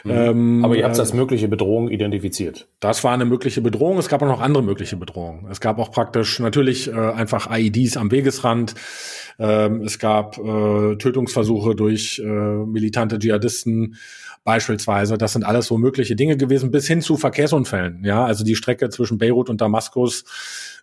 Mhm. 0.04 0.10
Ähm, 0.10 0.64
Aber 0.64 0.74
ihr 0.74 0.84
habt 0.84 0.96
äh, 0.96 1.00
als 1.00 1.12
mögliche 1.12 1.48
Bedrohung 1.48 1.90
identifiziert. 1.90 2.66
Das 2.80 3.04
war 3.04 3.12
eine 3.12 3.26
mögliche 3.26 3.60
Bedrohung. 3.60 3.98
Es 3.98 4.08
gab 4.08 4.22
auch 4.22 4.26
noch 4.26 4.40
andere 4.40 4.62
mögliche 4.62 4.96
Bedrohungen. 4.96 5.46
Es 5.50 5.60
gab 5.60 5.78
auch 5.78 5.90
praktisch 5.90 6.40
natürlich 6.40 6.90
äh, 6.90 6.94
einfach 6.94 7.50
IEDs 7.54 7.98
am 7.98 8.10
Wegesrand. 8.10 8.74
Ähm, 9.38 9.82
es 9.82 9.98
gab 9.98 10.38
äh, 10.38 10.96
Tötungsversuche 10.96 11.74
durch 11.74 12.18
äh, 12.18 12.26
militante 12.26 13.18
Dschihadisten 13.18 13.96
beispielsweise. 14.44 15.18
Das 15.18 15.32
sind 15.32 15.44
alles 15.44 15.66
so 15.66 15.78
mögliche 15.78 16.16
Dinge 16.16 16.36
gewesen, 16.36 16.70
bis 16.70 16.86
hin 16.86 17.00
zu 17.00 17.16
Verkehrsunfällen. 17.16 18.04
Ja, 18.04 18.24
also 18.24 18.44
die 18.44 18.56
Strecke 18.56 18.88
zwischen 18.90 19.18
Beirut 19.18 19.50
und 19.50 19.60
Damaskus 19.60 20.24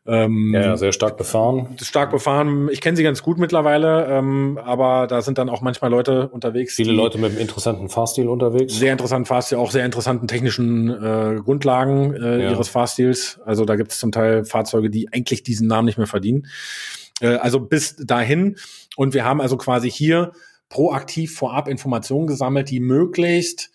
ähm, 0.08 0.54
ja, 0.54 0.78
sehr 0.78 0.94
stark 0.94 1.18
befahren. 1.18 1.78
Stark 1.82 2.12
befahren. 2.12 2.70
Ich 2.72 2.82
kenne 2.82 2.96
sie 2.96 3.04
ganz 3.04 3.22
gut 3.22 3.38
mittlerweile, 3.38 4.06
ähm, 4.06 4.58
aber 4.64 5.08
da 5.08 5.22
sind 5.22 5.38
dann 5.38 5.50
auch 5.50 5.62
manchmal 5.62 5.92
Leute 5.92 6.30
unterwegs. 6.30 6.76
Viele 6.76 6.94
Leute 6.94 7.18
mit 7.18 7.32
einem 7.32 7.40
interessanten 7.40 7.90
Fahrstil 7.90 8.28
unterwegs. 8.28 8.74
Sehr 8.74 8.94
interessanten 8.94 9.26
Fahrstil, 9.26 9.58
auch 9.58 9.72
sehr 9.72 9.86
interessanten 9.86 10.28
technischen 10.28 10.90
äh, 10.90 11.42
Grundlagen 11.44 12.14
äh, 12.14 12.44
ja. 12.44 12.52
ihres 12.52 12.70
Fahrstils. 12.70 13.40
Also 13.46 13.66
da 13.66 13.76
gibt 13.76 13.92
es 13.92 14.00
zum 14.00 14.12
Teil 14.12 14.46
Fahrzeuge, 14.46 14.90
die 14.90 15.12
eigentlich 15.12 15.44
diesen 15.44 15.68
Namen 15.68 15.86
nicht 15.86 15.98
mehr 15.98 16.08
verdienen. 16.08 16.48
Äh, 17.20 17.36
also 17.36 17.60
bis 17.60 17.98
dahin. 17.98 18.56
Und 18.96 19.14
wir 19.14 19.26
haben 19.26 19.42
also 19.42 19.58
quasi 19.58 19.92
hier 19.92 20.32
proaktiv 20.70 21.36
vorab 21.36 21.68
Informationen 21.68 22.28
gesammelt, 22.28 22.70
die 22.70 22.80
möglichst 22.80 23.72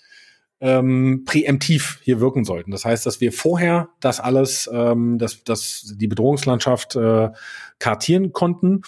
ähm, 0.60 1.24
präemptiv 1.26 2.00
hier 2.02 2.20
wirken 2.20 2.44
sollten. 2.44 2.70
Das 2.70 2.84
heißt, 2.84 3.04
dass 3.04 3.20
wir 3.20 3.32
vorher 3.32 3.90
das 4.00 4.20
alles, 4.20 4.70
ähm, 4.72 5.18
dass, 5.18 5.44
dass 5.44 5.94
die 5.98 6.06
Bedrohungslandschaft 6.06 6.96
äh, 6.96 7.30
kartieren 7.78 8.32
konnten, 8.32 8.82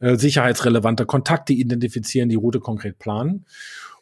äh, 0.00 0.16
sicherheitsrelevante 0.16 1.06
Kontakte 1.06 1.52
identifizieren, 1.52 2.28
die 2.28 2.34
Route 2.34 2.60
konkret 2.60 2.98
planen 2.98 3.46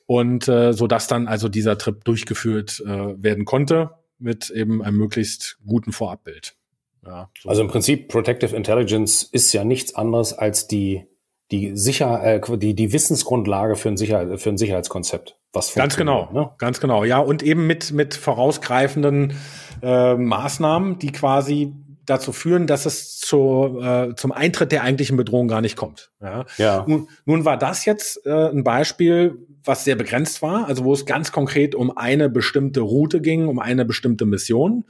und 0.07 0.49
äh, 0.49 0.73
so 0.73 0.87
dass 0.87 1.09
dann 1.09 1.29
also 1.29 1.49
dieser 1.49 1.77
Trip 1.77 2.03
durchgeführt 2.05 2.83
äh, 2.87 3.23
werden 3.23 3.45
konnte 3.45 3.91
mit 4.19 4.51
eben 4.51 4.83
einem 4.83 4.97
möglichst 4.97 5.59
guten 5.67 5.93
Vorabbild. 5.93 6.57
Ja, 7.05 7.31
so. 7.39 7.49
Also 7.49 7.63
im 7.63 7.69
Prinzip 7.69 8.09
Protective 8.09 8.55
Intelligence 8.55 9.23
ist 9.23 9.53
ja 9.53 9.65
nichts 9.65 9.95
anderes 9.95 10.33
als 10.33 10.69
die 10.69 11.07
die 11.51 11.77
Sicher 11.77 12.23
äh, 12.23 12.59
die 12.59 12.75
die 12.75 12.93
Wissensgrundlage 12.93 13.77
für 13.77 13.89
ein 13.89 13.97
Sicher 13.97 14.39
für 14.39 14.51
ein 14.51 14.59
Sicherheitskonzept. 14.59 15.37
Was 15.53 15.75
ganz 15.75 15.97
genau, 15.97 16.29
ne? 16.33 16.51
ganz 16.59 16.81
genau, 16.81 17.05
ja 17.05 17.19
und 17.19 17.43
eben 17.43 17.67
mit 17.67 17.93
mit 17.93 18.15
vorausgreifenden 18.15 19.35
äh, 19.83 20.15
Maßnahmen, 20.15 20.99
die 20.99 21.13
quasi 21.13 21.75
dazu 22.11 22.33
führen, 22.33 22.67
dass 22.67 22.87
es 22.87 23.19
zu, 23.19 23.81
äh, 23.83 24.15
zum 24.17 24.33
Eintritt 24.33 24.73
der 24.73 24.83
eigentlichen 24.83 25.17
Bedrohung 25.17 25.49
gar 25.49 25.61
nicht 25.61 25.77
kommt. 25.77 26.11
Ja. 26.21 26.45
ja. 26.59 26.85
Nun, 26.87 27.09
nun 27.25 27.45
war 27.45 27.57
das 27.57 27.85
jetzt 27.85 28.27
äh, 28.27 28.51
ein 28.51 28.65
Beispiel, 28.65 29.39
was 29.65 29.85
sehr 29.85 29.97
begrenzt 29.97 30.43
war, 30.43 30.67
also 30.67 30.85
wo 30.85 30.93
es 30.93 31.07
ganz 31.07 31.33
konkret 31.33 31.75
um 31.75 31.97
eine 31.97 32.29
bestimmte 32.29 32.81
Route 32.81 33.21
ging, 33.21 33.47
um 33.47 33.59
eine 33.59 33.85
bestimmte 33.85 34.27
Mission. 34.27 34.85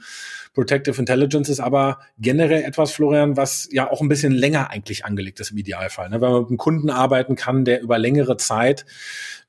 Protective 0.53 0.99
Intelligence 0.99 1.49
ist 1.49 1.59
aber 1.61 1.99
generell 2.17 2.63
etwas, 2.63 2.91
Florian, 2.91 3.37
was 3.37 3.69
ja 3.71 3.89
auch 3.89 4.01
ein 4.01 4.09
bisschen 4.09 4.33
länger 4.33 4.69
eigentlich 4.69 5.05
angelegt 5.05 5.39
ist 5.39 5.51
im 5.51 5.57
Idealfall. 5.57 6.09
Ne? 6.09 6.19
Wenn 6.19 6.31
man 6.31 6.41
mit 6.41 6.49
einem 6.49 6.57
Kunden 6.57 6.89
arbeiten 6.89 7.35
kann, 7.35 7.63
der 7.63 7.81
über 7.81 7.97
längere 7.97 8.35
Zeit 8.37 8.85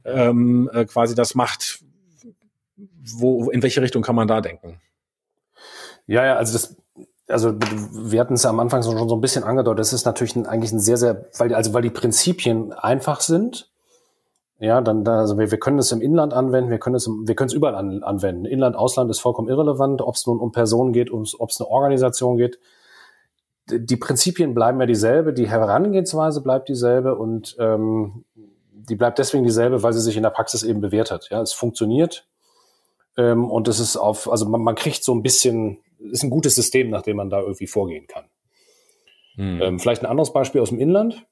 ähm, 0.05 0.71
äh, 0.73 0.85
quasi 0.85 1.15
das 1.15 1.35
macht, 1.35 1.81
wo, 3.05 3.51
in 3.51 3.63
welche 3.63 3.83
Richtung 3.83 4.03
kann 4.03 4.15
man 4.15 4.29
da 4.29 4.41
denken? 4.41 4.81
Ja, 6.07 6.25
ja, 6.25 6.37
also 6.37 6.53
das, 6.53 6.77
also 7.33 7.55
wir 7.93 8.21
hatten 8.21 8.35
es 8.35 8.47
am 8.47 8.61
Anfang 8.61 8.83
schon 8.83 9.09
so 9.09 9.15
ein 9.15 9.21
bisschen 9.21 9.45
angedeutet, 9.45 9.81
das 9.81 9.93
ist 9.93 10.05
natürlich 10.05 10.37
ein, 10.37 10.47
eigentlich 10.47 10.73
ein 10.73 10.81
sehr, 10.81 10.97
sehr, 10.97 11.27
weil, 11.39 11.55
also 11.55 11.73
weil 11.75 11.83
die 11.83 11.91
Prinzipien 11.91 12.73
einfach 12.73 13.21
sind, 13.21 13.71
ja, 14.59 14.81
dann, 14.81 15.03
dann 15.03 15.19
also 15.19 15.39
wir, 15.39 15.51
wir 15.51 15.59
können 15.59 15.79
es 15.79 15.91
im 15.91 16.01
Inland 16.01 16.33
anwenden, 16.33 16.71
wir 16.71 16.79
können 16.79 16.95
es, 16.95 17.09
wir 17.09 17.35
können 17.35 17.49
es 17.49 17.55
überall 17.55 17.75
an, 17.75 18.05
anwenden. 18.05 18.45
Inland, 18.45 18.77
Ausland 18.77 19.11
ist 19.11 19.19
vollkommen 19.19 19.49
irrelevant, 19.49 20.03
ob 20.03 20.15
es 20.15 20.25
nun 20.25 20.39
um 20.39 20.53
Personen 20.53 20.93
geht, 20.93 21.11
ob 21.13 21.51
es 21.51 21.61
eine 21.61 21.69
Organisation 21.69 22.37
geht. 22.37 22.61
Die 23.69 23.97
Prinzipien 23.97 24.55
bleiben 24.55 24.79
ja 24.79 24.87
dieselbe, 24.87 25.33
die 25.33 25.49
Herangehensweise 25.49 26.43
bleibt 26.43 26.69
dieselbe 26.69 27.17
und 27.17 27.57
ähm, 27.59 28.25
die 28.73 28.95
bleibt 28.95 29.19
deswegen 29.19 29.45
dieselbe, 29.45 29.83
weil 29.83 29.93
sie 29.93 30.01
sich 30.01 30.17
in 30.17 30.23
der 30.23 30.31
Praxis 30.31 30.63
eben 30.63 30.81
bewährt 30.81 31.11
hat. 31.11 31.29
Ja, 31.31 31.43
es 31.43 31.53
funktioniert 31.53 32.27
ähm, 33.17 33.51
und 33.51 33.67
es 33.67 33.81
ist 33.81 33.97
auf, 33.97 34.31
also 34.31 34.49
man, 34.49 34.63
man 34.63 34.75
kriegt 34.75 35.03
so 35.03 35.13
ein 35.13 35.23
bisschen, 35.23 35.79
ist 36.11 36.23
ein 36.23 36.31
gutes 36.31 36.55
System, 36.55 36.91
nach 36.91 37.03
dem 37.03 37.17
man 37.17 37.31
da 37.31 37.41
irgendwie 37.41 37.67
vorgehen 37.67 38.07
kann. 38.07 38.25
Hm. 39.37 39.63
Ähm, 39.63 39.79
vielleicht 39.79 40.03
ein 40.03 40.11
anderes 40.11 40.33
Beispiel 40.33 40.61
aus 40.61 40.71
dem 40.71 40.79
Inland. 40.79 41.27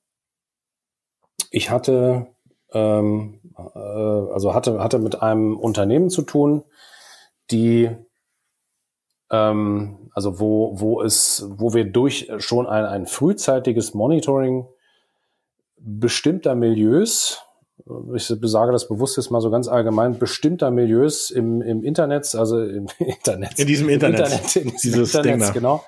Ich 1.50 1.70
hatte 1.70 2.28
ähm, 2.72 3.40
äh, 3.56 3.78
also 3.78 4.54
hatte, 4.54 4.82
hatte 4.82 4.98
mit 4.98 5.22
einem 5.22 5.56
Unternehmen 5.56 6.10
zu 6.10 6.22
tun, 6.22 6.64
die 7.50 7.90
ähm, 9.30 10.10
also 10.12 10.40
wo, 10.40 10.80
wo 10.80 11.02
es, 11.02 11.46
wo 11.48 11.72
wir 11.74 11.84
durch 11.84 12.30
schon 12.38 12.66
ein, 12.66 12.84
ein 12.84 13.06
frühzeitiges 13.06 13.94
Monitoring 13.94 14.66
bestimmter 15.76 16.54
Milieus, 16.54 17.42
ich 18.14 18.40
besage 18.40 18.72
das 18.72 18.88
bewusst 18.88 19.16
jetzt 19.16 19.30
mal 19.30 19.40
so 19.40 19.50
ganz 19.50 19.68
allgemein, 19.68 20.18
bestimmter 20.18 20.70
Milieus 20.70 21.30
im, 21.30 21.62
im 21.62 21.82
Internet, 21.82 22.34
also 22.34 22.60
im 22.60 22.86
Internet. 22.98 23.58
In 23.58 23.66
diesem 23.66 23.88
Internet. 23.88 24.20
Internet 24.20 24.56
in 24.56 24.70
diesem 24.82 25.02
Internet, 25.02 25.52
genau. 25.52 25.84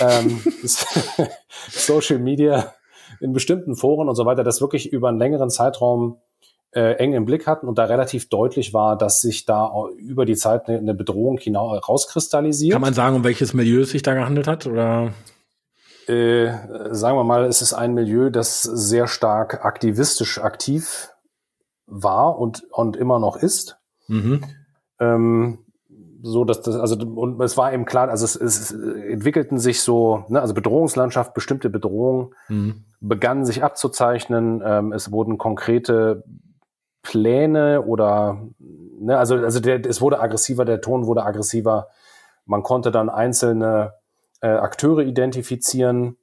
Ähm, 0.00 0.40
Social 1.70 2.18
Media 2.18 2.72
in 3.20 3.32
bestimmten 3.32 3.76
Foren 3.76 4.08
und 4.08 4.14
so 4.14 4.26
weiter, 4.26 4.44
das 4.44 4.60
wirklich 4.60 4.92
über 4.92 5.08
einen 5.08 5.18
längeren 5.18 5.50
Zeitraum 5.50 6.20
äh, 6.72 6.96
eng 6.96 7.14
im 7.14 7.24
Blick 7.24 7.46
hatten 7.46 7.68
und 7.68 7.78
da 7.78 7.84
relativ 7.84 8.28
deutlich 8.28 8.74
war, 8.74 8.98
dass 8.98 9.20
sich 9.20 9.46
da 9.46 9.72
über 9.96 10.26
die 10.26 10.36
Zeit 10.36 10.68
eine, 10.68 10.78
eine 10.78 10.94
Bedrohung 10.94 11.38
hinaus 11.38 11.88
rauskristallisiert. 11.88 12.72
Kann 12.72 12.82
man 12.82 12.94
sagen, 12.94 13.16
um 13.16 13.24
welches 13.24 13.54
Milieu 13.54 13.80
es 13.80 13.90
sich 13.90 14.02
da 14.02 14.14
gehandelt 14.14 14.46
hat? 14.46 14.66
Oder? 14.66 15.12
Äh, 16.06 16.52
sagen 16.90 17.16
wir 17.16 17.24
mal, 17.24 17.44
es 17.46 17.62
ist 17.62 17.72
ein 17.72 17.94
Milieu, 17.94 18.30
das 18.30 18.62
sehr 18.62 19.08
stark 19.08 19.64
aktivistisch 19.64 20.38
aktiv 20.38 21.10
war 21.86 22.38
und, 22.38 22.64
und 22.70 22.96
immer 22.96 23.18
noch 23.18 23.36
ist. 23.36 23.78
Mhm. 24.08 24.44
Ähm, 24.98 25.58
so 26.22 26.44
dass 26.44 26.62
das 26.62 26.76
also 26.76 26.96
und 26.96 27.40
es 27.40 27.56
war 27.56 27.72
eben 27.72 27.84
klar, 27.84 28.08
also 28.08 28.24
es, 28.24 28.36
es 28.36 28.72
entwickelten 28.72 29.58
sich 29.58 29.82
so, 29.82 30.24
ne, 30.28 30.40
also 30.40 30.54
Bedrohungslandschaft, 30.54 31.34
bestimmte 31.34 31.70
Bedrohungen 31.70 32.34
mhm. 32.48 32.84
begannen 33.00 33.44
sich 33.44 33.62
abzuzeichnen. 33.62 34.62
Ähm, 34.64 34.92
es 34.92 35.12
wurden 35.12 35.38
konkrete 35.38 36.24
Pläne 37.02 37.82
oder 37.82 38.42
ne, 38.58 39.16
also 39.18 39.36
also 39.36 39.60
der, 39.60 39.84
es 39.86 40.00
wurde 40.00 40.20
aggressiver, 40.20 40.64
der 40.64 40.80
Ton 40.80 41.06
wurde 41.06 41.24
aggressiver. 41.24 41.88
Man 42.44 42.62
konnte 42.62 42.90
dann 42.90 43.08
einzelne 43.08 43.92
äh, 44.40 44.48
Akteure 44.48 45.00
identifizieren. 45.00 46.16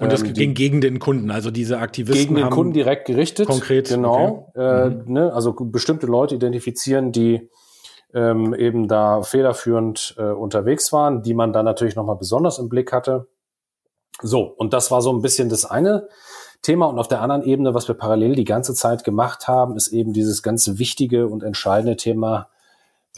Und 0.00 0.10
das 0.10 0.22
ähm, 0.22 0.32
ging 0.32 0.54
gegen 0.54 0.80
den 0.80 0.98
Kunden, 0.98 1.30
also 1.30 1.50
diese 1.50 1.78
Aktivisten 1.78 2.34
gegen 2.34 2.36
den 2.36 2.50
Kunden 2.50 2.72
direkt 2.72 3.06
gerichtet. 3.06 3.46
Konkret, 3.46 3.88
genau. 3.88 4.50
Okay. 4.54 4.86
Äh, 4.86 4.90
mhm. 4.90 5.12
ne, 5.12 5.32
also 5.32 5.52
bestimmte 5.52 6.06
Leute 6.06 6.34
identifizieren, 6.34 7.12
die 7.12 7.48
ähm, 8.14 8.54
eben 8.54 8.88
da 8.88 9.22
federführend 9.22 10.14
äh, 10.18 10.22
unterwegs 10.22 10.92
waren, 10.92 11.22
die 11.22 11.34
man 11.34 11.52
dann 11.52 11.66
natürlich 11.66 11.96
nochmal 11.96 12.16
besonders 12.16 12.58
im 12.58 12.70
Blick 12.70 12.92
hatte. 12.92 13.28
So, 14.22 14.42
und 14.42 14.72
das 14.72 14.90
war 14.90 15.02
so 15.02 15.12
ein 15.12 15.20
bisschen 15.20 15.50
das 15.50 15.64
eine 15.64 16.08
Thema. 16.62 16.86
Und 16.86 16.98
auf 16.98 17.08
der 17.08 17.20
anderen 17.20 17.42
Ebene, 17.42 17.74
was 17.74 17.86
wir 17.86 17.94
parallel 17.94 18.34
die 18.34 18.44
ganze 18.44 18.74
Zeit 18.74 19.04
gemacht 19.04 19.48
haben, 19.48 19.76
ist 19.76 19.88
eben 19.88 20.14
dieses 20.14 20.42
ganz 20.42 20.78
wichtige 20.78 21.28
und 21.28 21.42
entscheidende 21.42 21.96
Thema 21.96 22.48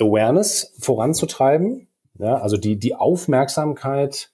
Awareness 0.00 0.74
voranzutreiben. 0.80 1.86
Ja, 2.18 2.38
also 2.38 2.56
die, 2.56 2.76
die 2.76 2.94
Aufmerksamkeit, 2.94 4.31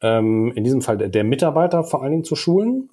ähm, 0.00 0.52
in 0.54 0.64
diesem 0.64 0.82
Fall 0.82 0.96
der, 0.96 1.24
Mitarbeiter 1.24 1.84
vor 1.84 2.02
allen 2.02 2.12
Dingen 2.12 2.24
zu 2.24 2.36
schulen 2.36 2.90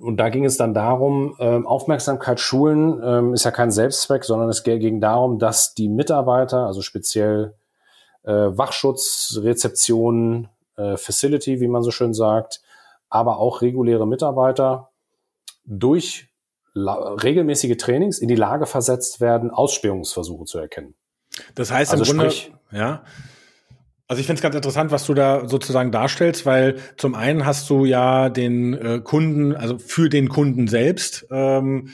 und 0.00 0.18
da 0.18 0.28
ging 0.28 0.44
es 0.44 0.56
dann 0.56 0.74
darum, 0.74 1.36
ähm, 1.38 1.66
Aufmerksamkeit 1.66 2.40
schulen 2.40 3.00
ähm, 3.02 3.34
ist 3.34 3.44
ja 3.44 3.50
kein 3.50 3.70
Selbstzweck, 3.70 4.24
sondern 4.24 4.48
es 4.48 4.62
ging 4.62 5.00
darum, 5.00 5.38
dass 5.38 5.74
die 5.74 5.88
Mitarbeiter, 5.88 6.66
also 6.66 6.82
speziell 6.82 7.54
äh, 8.24 8.32
Wachschutz, 8.32 9.38
Rezeption, 9.42 10.48
äh, 10.76 10.96
Facility, 10.96 11.60
wie 11.60 11.68
man 11.68 11.82
so 11.82 11.90
schön 11.90 12.14
sagt, 12.14 12.60
aber 13.08 13.38
auch 13.38 13.62
reguläre 13.62 14.06
Mitarbeiter 14.06 14.90
durch 15.64 16.28
regelmäßige 16.74 17.76
Trainings 17.76 18.18
in 18.18 18.28
die 18.28 18.36
Lage 18.36 18.66
versetzt 18.66 19.20
werden, 19.20 19.50
Ausspähungsversuche 19.50 20.44
zu 20.44 20.58
erkennen. 20.58 20.94
Das 21.54 21.72
heißt 21.72 21.90
also 21.90 22.04
im 22.04 22.18
Grunde, 22.18 22.30
sprich, 22.30 22.52
ja, 22.70 23.02
also 24.08 24.20
ich 24.20 24.26
finde 24.26 24.38
es 24.38 24.42
ganz 24.42 24.54
interessant, 24.54 24.90
was 24.90 25.04
du 25.04 25.12
da 25.12 25.46
sozusagen 25.46 25.92
darstellst, 25.92 26.46
weil 26.46 26.76
zum 26.96 27.14
einen 27.14 27.44
hast 27.44 27.68
du 27.68 27.84
ja 27.84 28.30
den 28.30 28.72
äh, 28.72 29.00
Kunden, 29.04 29.54
also 29.54 29.78
für 29.78 30.08
den 30.08 30.30
Kunden 30.30 30.66
selbst, 30.66 31.26
ähm, 31.30 31.90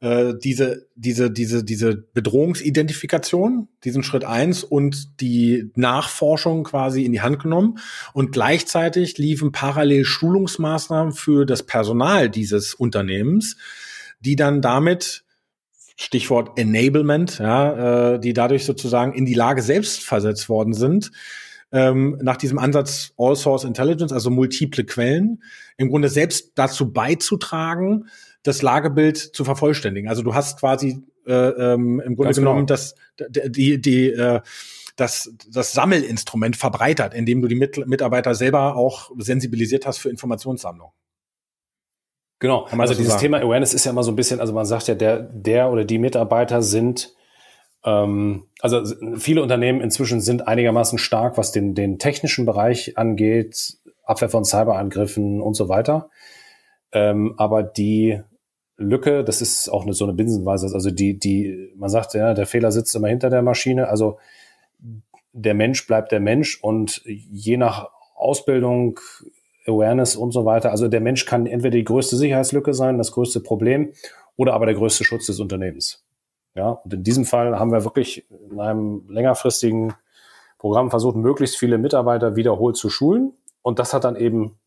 äh, 0.00 0.34
diese, 0.38 0.86
diese, 0.94 1.30
diese, 1.30 1.64
diese 1.64 1.96
Bedrohungsidentifikation, 1.96 3.68
diesen 3.82 4.02
Schritt 4.02 4.24
eins 4.24 4.62
und 4.62 5.22
die 5.22 5.72
Nachforschung 5.74 6.64
quasi 6.64 7.06
in 7.06 7.12
die 7.12 7.22
Hand 7.22 7.42
genommen. 7.42 7.78
Und 8.12 8.32
gleichzeitig 8.32 9.16
liefen 9.16 9.50
parallel 9.50 10.04
Schulungsmaßnahmen 10.04 11.14
für 11.14 11.46
das 11.46 11.62
Personal 11.62 12.28
dieses 12.28 12.74
Unternehmens, 12.74 13.56
die 14.20 14.36
dann 14.36 14.60
damit 14.60 15.24
Stichwort 15.96 16.58
Enablement, 16.58 17.38
ja, 17.38 18.14
äh, 18.14 18.20
die 18.20 18.34
dadurch 18.34 18.66
sozusagen 18.66 19.14
in 19.14 19.24
die 19.24 19.32
Lage 19.32 19.62
selbst 19.62 20.02
versetzt 20.02 20.50
worden 20.50 20.74
sind, 20.74 21.10
ähm, 21.74 22.16
nach 22.22 22.36
diesem 22.36 22.58
Ansatz 22.58 23.12
All 23.18 23.34
Source 23.34 23.64
Intelligence, 23.64 24.12
also 24.12 24.30
multiple 24.30 24.84
Quellen, 24.84 25.42
im 25.76 25.90
Grunde 25.90 26.08
selbst 26.08 26.52
dazu 26.54 26.92
beizutragen, 26.92 28.06
das 28.44 28.62
Lagebild 28.62 29.18
zu 29.18 29.44
vervollständigen. 29.44 30.08
Also 30.08 30.22
du 30.22 30.34
hast 30.34 30.60
quasi 30.60 31.02
äh, 31.26 31.32
ähm, 31.32 32.00
im 32.00 32.14
Grunde 32.14 32.28
Ganz 32.28 32.36
genommen 32.36 32.66
genau. 32.66 32.66
das, 32.66 32.94
die, 33.18 33.80
die, 33.80 34.10
äh, 34.10 34.40
das, 34.94 35.32
das 35.50 35.72
Sammelinstrument 35.72 36.56
verbreitert, 36.56 37.12
indem 37.12 37.42
du 37.42 37.48
die 37.48 37.56
Mit 37.56 37.84
Mitarbeiter 37.88 38.36
selber 38.36 38.76
auch 38.76 39.10
sensibilisiert 39.18 39.84
hast 39.84 39.98
für 39.98 40.10
Informationssammlung. 40.10 40.92
Genau. 42.38 42.66
Also 42.66 42.94
dieses 42.94 43.14
sagen? 43.14 43.22
Thema 43.22 43.38
Awareness 43.40 43.74
ist 43.74 43.84
ja 43.84 43.90
immer 43.90 44.04
so 44.04 44.12
ein 44.12 44.16
bisschen, 44.16 44.38
also 44.38 44.52
man 44.52 44.66
sagt 44.66 44.86
ja, 44.86 44.94
der, 44.94 45.20
der 45.20 45.70
oder 45.70 45.84
die 45.84 45.98
Mitarbeiter 45.98 46.62
sind 46.62 47.14
also 47.84 48.82
viele 49.16 49.42
Unternehmen 49.42 49.80
inzwischen 49.80 50.20
sind 50.20 50.48
einigermaßen 50.48 50.98
stark, 50.98 51.36
was 51.36 51.52
den, 51.52 51.74
den 51.74 51.98
technischen 51.98 52.46
Bereich 52.46 52.96
angeht, 52.96 53.76
Abwehr 54.04 54.30
von 54.30 54.44
Cyberangriffen 54.44 55.40
und 55.40 55.54
so 55.54 55.68
weiter. 55.68 56.08
Ähm, 56.92 57.34
aber 57.36 57.62
die 57.62 58.20
Lücke, 58.76 59.22
das 59.22 59.40
ist 59.42 59.68
auch 59.68 59.84
eine, 59.84 59.92
so 59.92 60.04
eine 60.04 60.14
Binsenweise, 60.14 60.74
also 60.74 60.90
die, 60.90 61.18
die, 61.18 61.72
man 61.76 61.90
sagt 61.90 62.14
ja, 62.14 62.34
der 62.34 62.46
Fehler 62.46 62.72
sitzt 62.72 62.94
immer 62.94 63.08
hinter 63.08 63.30
der 63.30 63.42
Maschine, 63.42 63.88
also 63.88 64.18
der 65.32 65.54
Mensch 65.54 65.86
bleibt 65.86 66.12
der 66.12 66.20
Mensch 66.20 66.58
und 66.62 67.02
je 67.04 67.56
nach 67.56 67.90
Ausbildung, 68.14 68.98
Awareness 69.66 70.16
und 70.16 70.32
so 70.32 70.44
weiter, 70.44 70.70
also 70.70 70.88
der 70.88 71.00
Mensch 71.00 71.24
kann 71.24 71.46
entweder 71.46 71.76
die 71.76 71.84
größte 71.84 72.16
Sicherheitslücke 72.16 72.74
sein, 72.74 72.98
das 72.98 73.12
größte 73.12 73.40
Problem 73.40 73.92
oder 74.36 74.54
aber 74.54 74.66
der 74.66 74.74
größte 74.74 75.04
Schutz 75.04 75.26
des 75.26 75.40
Unternehmens. 75.40 76.04
Ja, 76.54 76.70
und 76.70 76.94
in 76.94 77.02
diesem 77.02 77.24
Fall 77.24 77.58
haben 77.58 77.72
wir 77.72 77.84
wirklich 77.84 78.30
in 78.30 78.60
einem 78.60 79.08
längerfristigen 79.08 79.94
Programm 80.58 80.90
versucht, 80.90 81.16
möglichst 81.16 81.56
viele 81.56 81.78
Mitarbeiter 81.78 82.36
wiederholt 82.36 82.76
zu 82.76 82.88
schulen. 82.88 83.32
Und 83.62 83.78
das 83.78 83.92
hat 83.92 84.04
dann 84.04 84.16
eben 84.16 84.58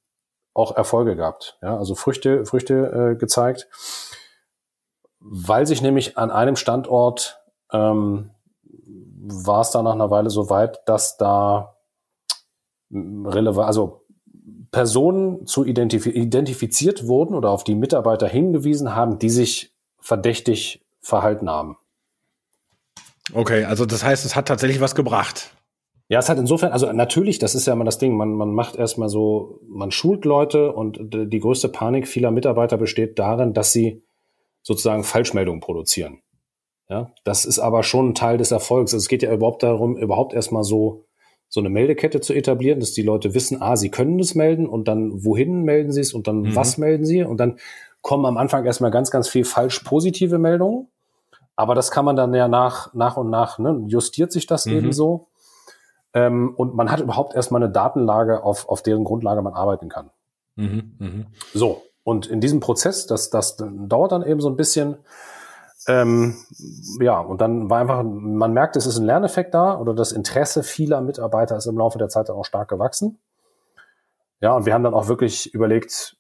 auch 0.53 0.75
Erfolge 0.75 1.15
gehabt. 1.15 1.57
Ja, 1.61 1.77
also 1.77 1.95
Früchte, 1.95 2.45
Früchte 2.45 3.13
äh, 3.13 3.15
gezeigt, 3.15 3.69
weil 5.19 5.65
sich 5.65 5.81
nämlich 5.81 6.17
an 6.17 6.31
einem 6.31 6.55
Standort 6.55 7.41
ähm, 7.71 8.31
war 8.63 9.61
es 9.61 9.71
dann 9.71 9.85
nach 9.85 9.93
einer 9.93 10.09
Weile 10.09 10.29
so 10.29 10.49
weit, 10.49 10.79
dass 10.85 11.17
da 11.17 11.77
relevant, 12.91 13.67
also 13.67 14.05
Personen 14.71 15.45
zu 15.45 15.65
identif 15.65 16.05
identifiziert 16.05 17.07
wurden 17.07 17.35
oder 17.35 17.51
auf 17.51 17.63
die 17.63 17.75
Mitarbeiter 17.75 18.27
hingewiesen 18.27 18.95
haben, 18.95 19.19
die 19.19 19.29
sich 19.29 19.75
verdächtig 19.99 20.86
verhalten 21.07 21.49
haben. 21.49 21.77
Okay, 23.33 23.65
also 23.65 23.85
das 23.85 24.03
heißt, 24.03 24.25
es 24.25 24.35
hat 24.35 24.47
tatsächlich 24.47 24.81
was 24.81 24.95
gebracht. 24.95 25.53
Ja, 26.09 26.19
es 26.19 26.29
hat 26.29 26.37
insofern, 26.37 26.71
also 26.71 26.91
natürlich, 26.93 27.39
das 27.39 27.55
ist 27.55 27.67
ja 27.67 27.73
immer 27.73 27.83
das 27.83 27.97
Ding, 27.97 28.15
man, 28.15 28.33
man 28.33 28.53
macht 28.53 28.77
erstmal 28.77 29.09
so, 29.09 29.59
man 29.67 29.91
schult 29.91 30.23
Leute 30.23 30.71
und 30.71 30.97
die 31.01 31.39
größte 31.39 31.67
Panik 31.67 32.07
vieler 32.07 32.31
Mitarbeiter 32.31 32.77
besteht 32.77 33.19
darin, 33.19 33.53
dass 33.53 33.73
sie 33.73 34.03
sozusagen 34.61 35.03
Falschmeldungen 35.03 35.59
produzieren. 35.59 36.21
Ja, 36.89 37.11
das 37.25 37.43
ist 37.43 37.59
aber 37.59 37.83
schon 37.83 38.09
ein 38.09 38.15
Teil 38.15 38.37
des 38.37 38.51
Erfolgs. 38.51 38.93
Also 38.93 39.03
es 39.03 39.09
geht 39.09 39.23
ja 39.23 39.33
überhaupt 39.33 39.63
darum, 39.63 39.97
überhaupt 39.97 40.33
erstmal 40.33 40.63
so, 40.63 41.05
so 41.49 41.59
eine 41.59 41.69
Meldekette 41.69 42.21
zu 42.21 42.33
etablieren, 42.33 42.79
dass 42.79 42.93
die 42.93 43.01
Leute 43.01 43.33
wissen, 43.33 43.61
ah, 43.61 43.75
sie 43.75 43.91
können 43.91 44.19
es 44.19 44.35
melden 44.35 44.67
und 44.67 44.87
dann 44.87 45.25
wohin 45.25 45.63
melden 45.63 45.91
sie 45.91 46.01
es 46.01 46.13
und 46.13 46.27
dann 46.27 46.41
mhm. 46.41 46.55
was 46.55 46.77
melden 46.77 47.05
sie 47.05 47.23
und 47.23 47.37
dann 47.37 47.59
kommen 48.01 48.25
am 48.25 48.37
Anfang 48.37 48.65
erstmal 48.65 48.91
ganz, 48.91 49.11
ganz 49.11 49.27
viel 49.27 49.43
falsch 49.43 49.79
positive 49.79 50.37
Meldungen. 50.37 50.87
Aber 51.57 51.75
das 51.75 51.91
kann 51.91 52.05
man 52.05 52.15
dann 52.15 52.33
ja 52.33 52.47
nach, 52.47 52.93
nach 52.93 53.17
und 53.17 53.29
nach, 53.29 53.57
ne, 53.59 53.83
justiert 53.87 54.31
sich 54.31 54.45
das 54.45 54.67
mhm. 54.67 54.73
eben 54.73 54.93
so. 54.93 55.27
Ähm, 56.13 56.53
und 56.55 56.75
man 56.75 56.89
hat 56.89 57.01
überhaupt 57.01 57.33
erstmal 57.33 57.61
eine 57.61 57.71
Datenlage, 57.71 58.43
auf, 58.43 58.69
auf 58.69 58.83
deren 58.83 59.03
Grundlage 59.03 59.41
man 59.41 59.53
arbeiten 59.53 59.89
kann. 59.89 60.11
Mhm, 60.55 60.95
mh. 60.99 61.25
So, 61.53 61.83
und 62.03 62.27
in 62.27 62.41
diesem 62.41 62.59
Prozess, 62.59 63.07
das, 63.07 63.31
das 63.31 63.57
dauert 63.57 64.11
dann 64.11 64.23
eben 64.23 64.39
so 64.39 64.49
ein 64.49 64.55
bisschen. 64.55 64.97
Ähm, 65.87 66.35
ja, 66.99 67.19
und 67.19 67.41
dann 67.41 67.69
war 67.69 67.79
einfach, 67.79 68.03
man 68.03 68.53
merkt, 68.53 68.75
es 68.75 68.85
ist 68.85 68.97
ein 68.97 69.05
Lerneffekt 69.05 69.53
da 69.53 69.79
oder 69.79 69.93
das 69.93 70.11
Interesse 70.11 70.61
vieler 70.61 71.01
Mitarbeiter 71.01 71.57
ist 71.57 71.65
im 71.65 71.77
Laufe 71.77 71.97
der 71.97 72.09
Zeit 72.09 72.29
dann 72.29 72.35
auch 72.35 72.45
stark 72.45 72.69
gewachsen. 72.69 73.19
Ja, 74.41 74.53
und 74.53 74.65
wir 74.65 74.73
haben 74.73 74.83
dann 74.83 74.93
auch 74.93 75.07
wirklich 75.07 75.53
überlegt, 75.53 76.16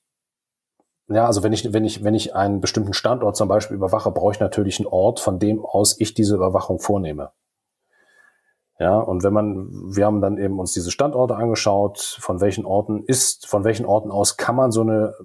ja, 1.07 1.25
also 1.25 1.43
wenn 1.43 1.53
ich, 1.53 1.71
wenn 1.73 1.85
ich, 1.85 2.03
wenn 2.03 2.15
ich 2.15 2.35
einen 2.35 2.59
bestimmten 2.59 2.93
Standort 2.93 3.35
zum 3.37 3.47
Beispiel 3.47 3.75
überwache, 3.77 4.11
brauche 4.11 4.33
ich 4.33 4.39
natürlich 4.39 4.79
einen 4.79 4.87
Ort, 4.87 5.19
von 5.19 5.39
dem 5.39 5.63
aus 5.65 5.99
ich 5.99 6.13
diese 6.13 6.35
Überwachung 6.35 6.79
vornehme. 6.79 7.31
Ja, 8.79 8.99
und 8.99 9.23
wenn 9.23 9.33
man, 9.33 9.69
wir 9.95 10.05
haben 10.05 10.21
dann 10.21 10.37
eben 10.37 10.59
uns 10.59 10.73
diese 10.73 10.91
Standorte 10.91 11.35
angeschaut, 11.35 11.99
von 11.99 12.41
welchen 12.41 12.65
Orten 12.65 13.03
ist, 13.03 13.47
von 13.47 13.63
welchen 13.63 13.85
Orten 13.85 14.11
aus 14.11 14.37
kann 14.37 14.55
man 14.55 14.71
so 14.71 14.81
eine 14.81 15.15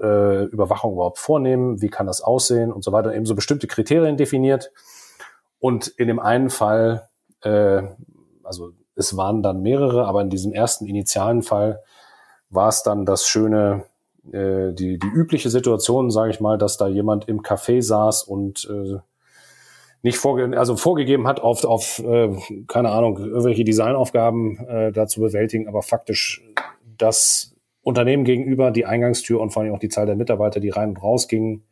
äh, 0.00 0.44
Überwachung 0.44 0.94
überhaupt 0.94 1.18
vornehmen, 1.18 1.82
wie 1.82 1.90
kann 1.90 2.06
das 2.06 2.22
aussehen 2.22 2.72
und 2.72 2.82
so 2.82 2.92
weiter, 2.92 3.14
eben 3.14 3.26
so 3.26 3.34
bestimmte 3.34 3.66
Kriterien 3.66 4.16
definiert. 4.16 4.72
Und 5.58 5.88
in 5.88 6.08
dem 6.08 6.20
einen 6.20 6.48
Fall, 6.48 7.08
äh, 7.42 7.82
also 8.42 8.70
es 8.94 9.16
waren 9.16 9.42
dann 9.42 9.60
mehrere, 9.60 10.06
aber 10.06 10.22
in 10.22 10.30
diesem 10.30 10.52
ersten 10.52 10.86
initialen 10.86 11.42
Fall 11.42 11.82
war 12.48 12.68
es 12.68 12.82
dann 12.82 13.04
das 13.04 13.26
schöne, 13.26 13.84
äh, 14.30 14.72
die, 14.72 14.98
die 14.98 15.08
übliche 15.08 15.50
Situation, 15.50 16.10
sage 16.10 16.30
ich 16.30 16.40
mal, 16.40 16.58
dass 16.58 16.76
da 16.76 16.86
jemand 16.86 17.28
im 17.28 17.40
Café 17.40 17.82
saß 17.82 18.22
und 18.22 18.68
äh, 18.70 18.98
nicht 20.02 20.18
vorge 20.18 20.58
also 20.58 20.76
vorgegeben 20.76 21.26
hat, 21.26 21.40
auf, 21.40 21.64
auf 21.64 22.00
äh, 22.00 22.36
keine 22.66 22.90
Ahnung, 22.90 23.18
irgendwelche 23.18 23.64
Designaufgaben 23.64 24.58
äh, 24.66 24.92
da 24.92 25.06
zu 25.06 25.20
bewältigen, 25.20 25.68
aber 25.68 25.82
faktisch 25.82 26.42
das 26.98 27.54
Unternehmen 27.82 28.24
gegenüber, 28.24 28.70
die 28.70 28.86
Eingangstür 28.86 29.40
und 29.40 29.50
vor 29.50 29.62
allem 29.62 29.74
auch 29.74 29.78
die 29.78 29.88
Zahl 29.88 30.06
der 30.06 30.16
Mitarbeiter, 30.16 30.60
die 30.60 30.70
rein 30.70 30.90
und 30.90 31.02
raus 31.02 31.28
gingen, 31.28 31.64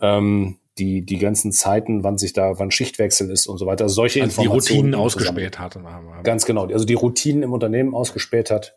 ähm, 0.00 0.58
die, 0.78 1.02
die 1.06 1.18
ganzen 1.18 1.52
Zeiten, 1.52 2.02
wann 2.02 2.18
sich 2.18 2.32
da, 2.32 2.58
wann 2.58 2.72
Schichtwechsel 2.72 3.30
ist 3.30 3.46
und 3.46 3.58
so 3.58 3.66
weiter. 3.66 3.84
Also 3.84 3.94
solche 3.94 4.22
also 4.22 4.42
Informationen. 4.42 4.76
Die 4.76 4.78
Routinen 4.78 4.94
ausgespäht 5.00 5.58
hat. 5.58 5.78
Ganz 6.24 6.46
genau. 6.46 6.66
Also 6.66 6.84
die 6.84 6.94
Routinen 6.94 7.44
im 7.44 7.52
Unternehmen 7.52 7.94
ausgespäht 7.94 8.50
hat. 8.50 8.76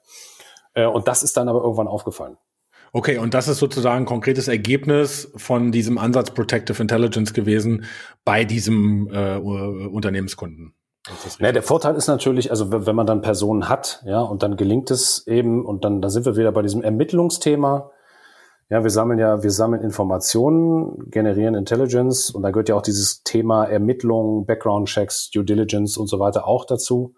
Äh, 0.73 0.85
und 0.85 1.07
das 1.07 1.23
ist 1.23 1.37
dann 1.37 1.49
aber 1.49 1.61
irgendwann 1.61 1.87
aufgefallen. 1.87 2.37
Okay, 2.97 3.19
und 3.19 3.35
das 3.35 3.47
ist 3.47 3.59
sozusagen 3.59 4.05
ein 4.05 4.05
konkretes 4.07 4.47
Ergebnis 4.47 5.31
von 5.35 5.71
diesem 5.71 5.99
Ansatz 5.99 6.31
Protective 6.31 6.81
Intelligence 6.81 7.31
gewesen 7.31 7.85
bei 8.25 8.43
diesem 8.43 9.07
äh, 9.13 9.37
Unternehmenskunden. 9.37 10.73
Ja, 11.37 11.51
der 11.51 11.61
Vorteil 11.61 11.93
ist 11.93 12.07
natürlich, 12.07 12.49
also 12.49 12.71
wenn 12.71 12.95
man 12.95 13.05
dann 13.05 13.21
Personen 13.21 13.69
hat, 13.69 14.01
ja, 14.07 14.21
und 14.21 14.41
dann 14.41 14.57
gelingt 14.57 14.89
es 14.89 15.27
eben, 15.27 15.63
und 15.63 15.85
dann, 15.85 16.01
dann 16.01 16.09
sind 16.09 16.25
wir 16.25 16.37
wieder 16.37 16.51
bei 16.51 16.63
diesem 16.63 16.81
Ermittlungsthema. 16.81 17.91
Ja, 18.71 18.81
wir 18.81 18.89
sammeln 18.89 19.19
ja, 19.19 19.43
wir 19.43 19.51
sammeln 19.51 19.83
Informationen, 19.83 21.07
generieren 21.11 21.53
Intelligence, 21.53 22.31
und 22.31 22.41
da 22.41 22.49
gehört 22.49 22.69
ja 22.69 22.73
auch 22.73 22.81
dieses 22.81 23.21
Thema 23.21 23.65
Ermittlung, 23.65 24.47
Background-Checks, 24.47 25.29
Due 25.29 25.45
Diligence 25.45 25.97
und 25.97 26.07
so 26.07 26.17
weiter 26.17 26.47
auch 26.47 26.65
dazu. 26.65 27.13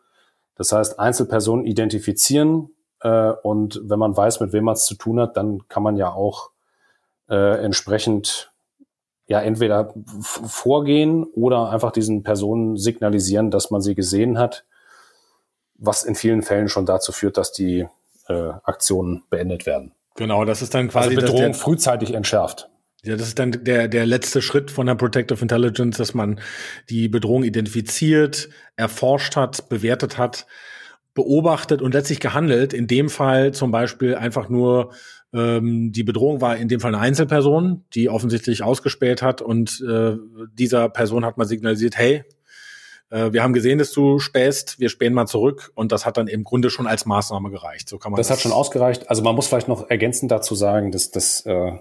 Das 0.56 0.74
heißt, 0.74 1.00
Einzelpersonen 1.00 1.66
identifizieren, 1.66 2.68
äh, 3.02 3.32
und 3.44 3.82
wenn 3.84 4.00
man 4.00 4.16
weiß, 4.16 4.40
mit 4.40 4.54
wem 4.54 4.66
man 4.66 4.74
es 4.74 4.86
zu 4.86 4.96
tun 4.96 5.20
hat, 5.20 5.38
dann 5.38 5.68
kann 5.68 5.84
man 5.84 5.98
ja 5.98 6.12
auch 6.12 6.52
äh, 7.30 7.64
entsprechend 7.64 8.52
ja 9.28 9.40
entweder 9.42 9.94
vorgehen 10.22 11.24
oder 11.24 11.70
einfach 11.70 11.92
diesen 11.92 12.24
Personen 12.24 12.78
signalisieren, 12.78 13.52
dass 13.52 13.70
man 13.70 13.82
sie 13.82 13.94
gesehen 13.96 14.40
hat, 14.40 14.66
was 15.76 16.04
in 16.04 16.16
vielen 16.16 16.42
Fällen 16.42 16.68
schon 16.68 16.86
dazu 16.86 17.12
führt, 17.12 17.38
dass 17.38 17.52
die 17.52 17.88
äh, 18.28 18.50
Aktionen 18.64 19.24
beendet 19.30 19.66
werden. 19.66 19.94
Genau, 20.16 20.46
das 20.46 20.62
ist 20.62 20.74
dann 20.74 20.90
quasi 20.90 21.16
also 21.16 21.22
Bedrohung 21.22 21.54
frühzeitig 21.54 22.14
entschärft. 22.14 22.70
Ja, 23.04 23.16
das 23.16 23.30
ist 23.30 23.40
dann 23.40 23.64
der, 23.64 23.88
der 23.88 24.06
letzte 24.06 24.42
Schritt 24.42 24.72
von 24.72 24.88
der 24.88 24.96
Protective 24.96 25.42
Intelligence, 25.42 25.98
dass 25.98 26.14
man 26.14 26.42
die 26.90 27.08
Bedrohung 27.08 27.44
identifiziert, 27.44 28.50
erforscht 28.76 29.38
hat, 29.38 29.70
bewertet 29.70 30.18
hat 30.18 30.48
beobachtet 31.14 31.82
und 31.82 31.94
letztlich 31.94 32.20
gehandelt. 32.20 32.74
In 32.74 32.88
dem 32.88 33.10
Fall 33.10 33.54
zum 33.54 33.72
Beispiel 33.72 34.16
einfach 34.16 34.50
nur 34.50 34.92
ähm, 35.34 35.92
die 35.92 36.04
Bedrohung 36.04 36.42
war 36.42 36.58
in 36.58 36.68
dem 36.68 36.80
Fall 36.80 36.94
eine 36.94 37.04
Einzelperson, 37.04 37.84
die 37.94 38.10
offensichtlich 38.10 38.64
ausgespäht 38.64 39.22
hat 39.22 39.42
und 39.42 39.84
äh, 39.88 40.16
dieser 40.54 40.90
Person 40.90 41.26
hat 41.26 41.38
mal 41.38 41.46
signalisiert, 41.46 41.98
hey, 41.98 42.24
äh, 43.12 43.32
wir 43.32 43.44
haben 43.44 43.54
gesehen, 43.54 43.80
dass 43.80 43.92
du 43.92 44.20
spähst, 44.20 44.80
wir 44.80 44.90
spähen 44.90 45.14
mal 45.14 45.28
zurück 45.28 45.72
und 45.76 45.92
das 45.92 46.06
hat 46.06 46.18
dann 46.18 46.28
im 46.28 46.44
Grunde 46.44 46.70
schon 46.70 46.88
als 46.88 47.06
Maßnahme 47.06 47.52
gereicht. 47.52 47.90
So 47.90 47.98
kann 47.98 48.12
man 48.12 48.18
das, 48.18 48.28
das 48.28 48.38
hat 48.38 48.44
schon 48.44 48.52
ausgereicht. 48.52 49.10
Also 49.10 49.22
man 49.22 49.36
muss 49.36 49.48
vielleicht 49.48 49.68
noch 49.68 49.90
ergänzend 49.90 50.32
dazu 50.32 50.56
sagen, 50.56 50.92
dass 50.92 51.12
das 51.12 51.46
äh, 51.46 51.74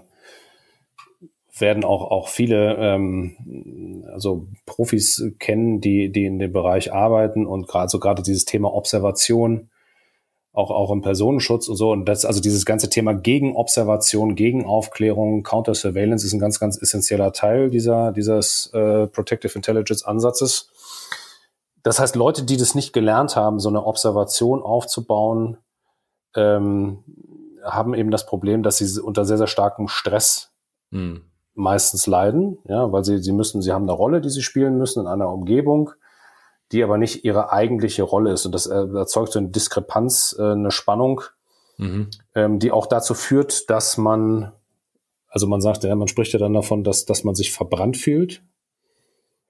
werden 1.57 1.83
auch, 1.83 2.11
auch 2.11 2.29
viele 2.29 2.75
ähm, 2.77 3.98
also 4.11 4.47
Profis 4.65 5.31
kennen, 5.39 5.81
die, 5.81 6.11
die 6.11 6.25
in 6.25 6.39
dem 6.39 6.51
Bereich 6.51 6.93
arbeiten 6.93 7.45
und 7.45 7.67
gerade 7.67 7.89
so 7.89 7.99
gerade 7.99 8.21
dieses 8.21 8.45
Thema 8.45 8.73
Observation, 8.73 9.69
auch, 10.51 10.71
auch 10.71 10.91
im 10.91 11.01
Personenschutz 11.01 11.67
und 11.67 11.75
so. 11.75 11.91
Und 11.91 12.05
das, 12.05 12.25
also 12.25 12.41
dieses 12.41 12.65
ganze 12.65 12.89
Thema 12.89 13.13
Gegenobservation, 13.13 14.35
Gegenaufklärung, 14.35 15.43
Counter-Surveillance 15.43 16.25
ist 16.25 16.33
ein 16.33 16.39
ganz, 16.39 16.59
ganz 16.59 16.81
essentieller 16.81 17.31
Teil 17.31 17.69
dieser, 17.69 18.11
dieses 18.11 18.67
äh, 18.73 19.07
Protective 19.07 19.55
Intelligence 19.55 20.03
Ansatzes. 20.03 20.71
Das 21.83 21.99
heißt, 21.99 22.15
Leute, 22.15 22.43
die 22.43 22.57
das 22.57 22.75
nicht 22.75 22.93
gelernt 22.93 23.35
haben, 23.35 23.59
so 23.59 23.69
eine 23.69 23.85
Observation 23.85 24.61
aufzubauen, 24.61 25.57
ähm, 26.35 27.03
haben 27.63 27.93
eben 27.93 28.11
das 28.11 28.25
Problem, 28.25 28.63
dass 28.63 28.77
sie 28.77 29.01
unter 29.01 29.25
sehr, 29.25 29.37
sehr 29.37 29.47
starkem 29.47 29.87
Stress 29.87 30.51
hm 30.91 31.28
meistens 31.59 32.07
leiden, 32.07 32.57
ja, 32.67 32.91
weil 32.91 33.03
sie, 33.03 33.19
sie 33.19 33.33
müssen, 33.33 33.61
sie 33.61 33.71
haben 33.71 33.83
eine 33.83 33.91
Rolle, 33.91 34.21
die 34.21 34.29
sie 34.29 34.41
spielen 34.41 34.77
müssen 34.77 35.01
in 35.01 35.07
einer 35.07 35.31
Umgebung, 35.31 35.91
die 36.71 36.83
aber 36.83 36.97
nicht 36.97 37.25
ihre 37.25 37.51
eigentliche 37.51 38.03
Rolle 38.03 38.31
ist. 38.31 38.45
Und 38.45 38.53
das 38.53 38.65
erzeugt 38.65 39.33
so 39.33 39.39
eine 39.39 39.49
Diskrepanz, 39.49 40.35
äh, 40.39 40.51
eine 40.51 40.71
Spannung, 40.71 41.21
mhm. 41.77 42.09
ähm, 42.35 42.59
die 42.59 42.71
auch 42.71 42.87
dazu 42.87 43.13
führt, 43.13 43.69
dass 43.69 43.97
man, 43.97 44.51
also 45.27 45.47
man 45.47 45.61
sagt 45.61 45.83
ja, 45.83 45.95
man 45.95 46.07
spricht 46.07 46.33
ja 46.33 46.39
dann 46.39 46.53
davon, 46.53 46.83
dass, 46.83 47.05
dass 47.05 47.23
man 47.23 47.35
sich 47.35 47.51
verbrannt 47.51 47.97
fühlt 47.97 48.41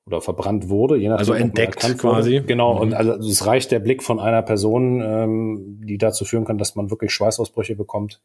oder 0.06 0.22
verbrannt 0.22 0.70
wurde, 0.70 0.98
je 0.98 1.10
nachdem, 1.10 1.20
also 1.20 1.34
entdeckt 1.34 1.80
quasi. 2.00 2.38
Wurde. 2.38 2.44
Genau, 2.44 2.76
mhm. 2.76 2.82
und 2.82 2.94
also 2.94 3.14
es 3.14 3.46
reicht 3.46 3.72
der 3.72 3.80
Blick 3.80 4.02
von 4.02 4.20
einer 4.20 4.42
Person, 4.42 5.02
ähm, 5.02 5.82
die 5.86 5.98
dazu 5.98 6.26
führen 6.26 6.46
kann, 6.46 6.58
dass 6.58 6.76
man 6.76 6.90
wirklich 6.90 7.14
Schweißausbrüche 7.14 7.76
bekommt. 7.76 8.22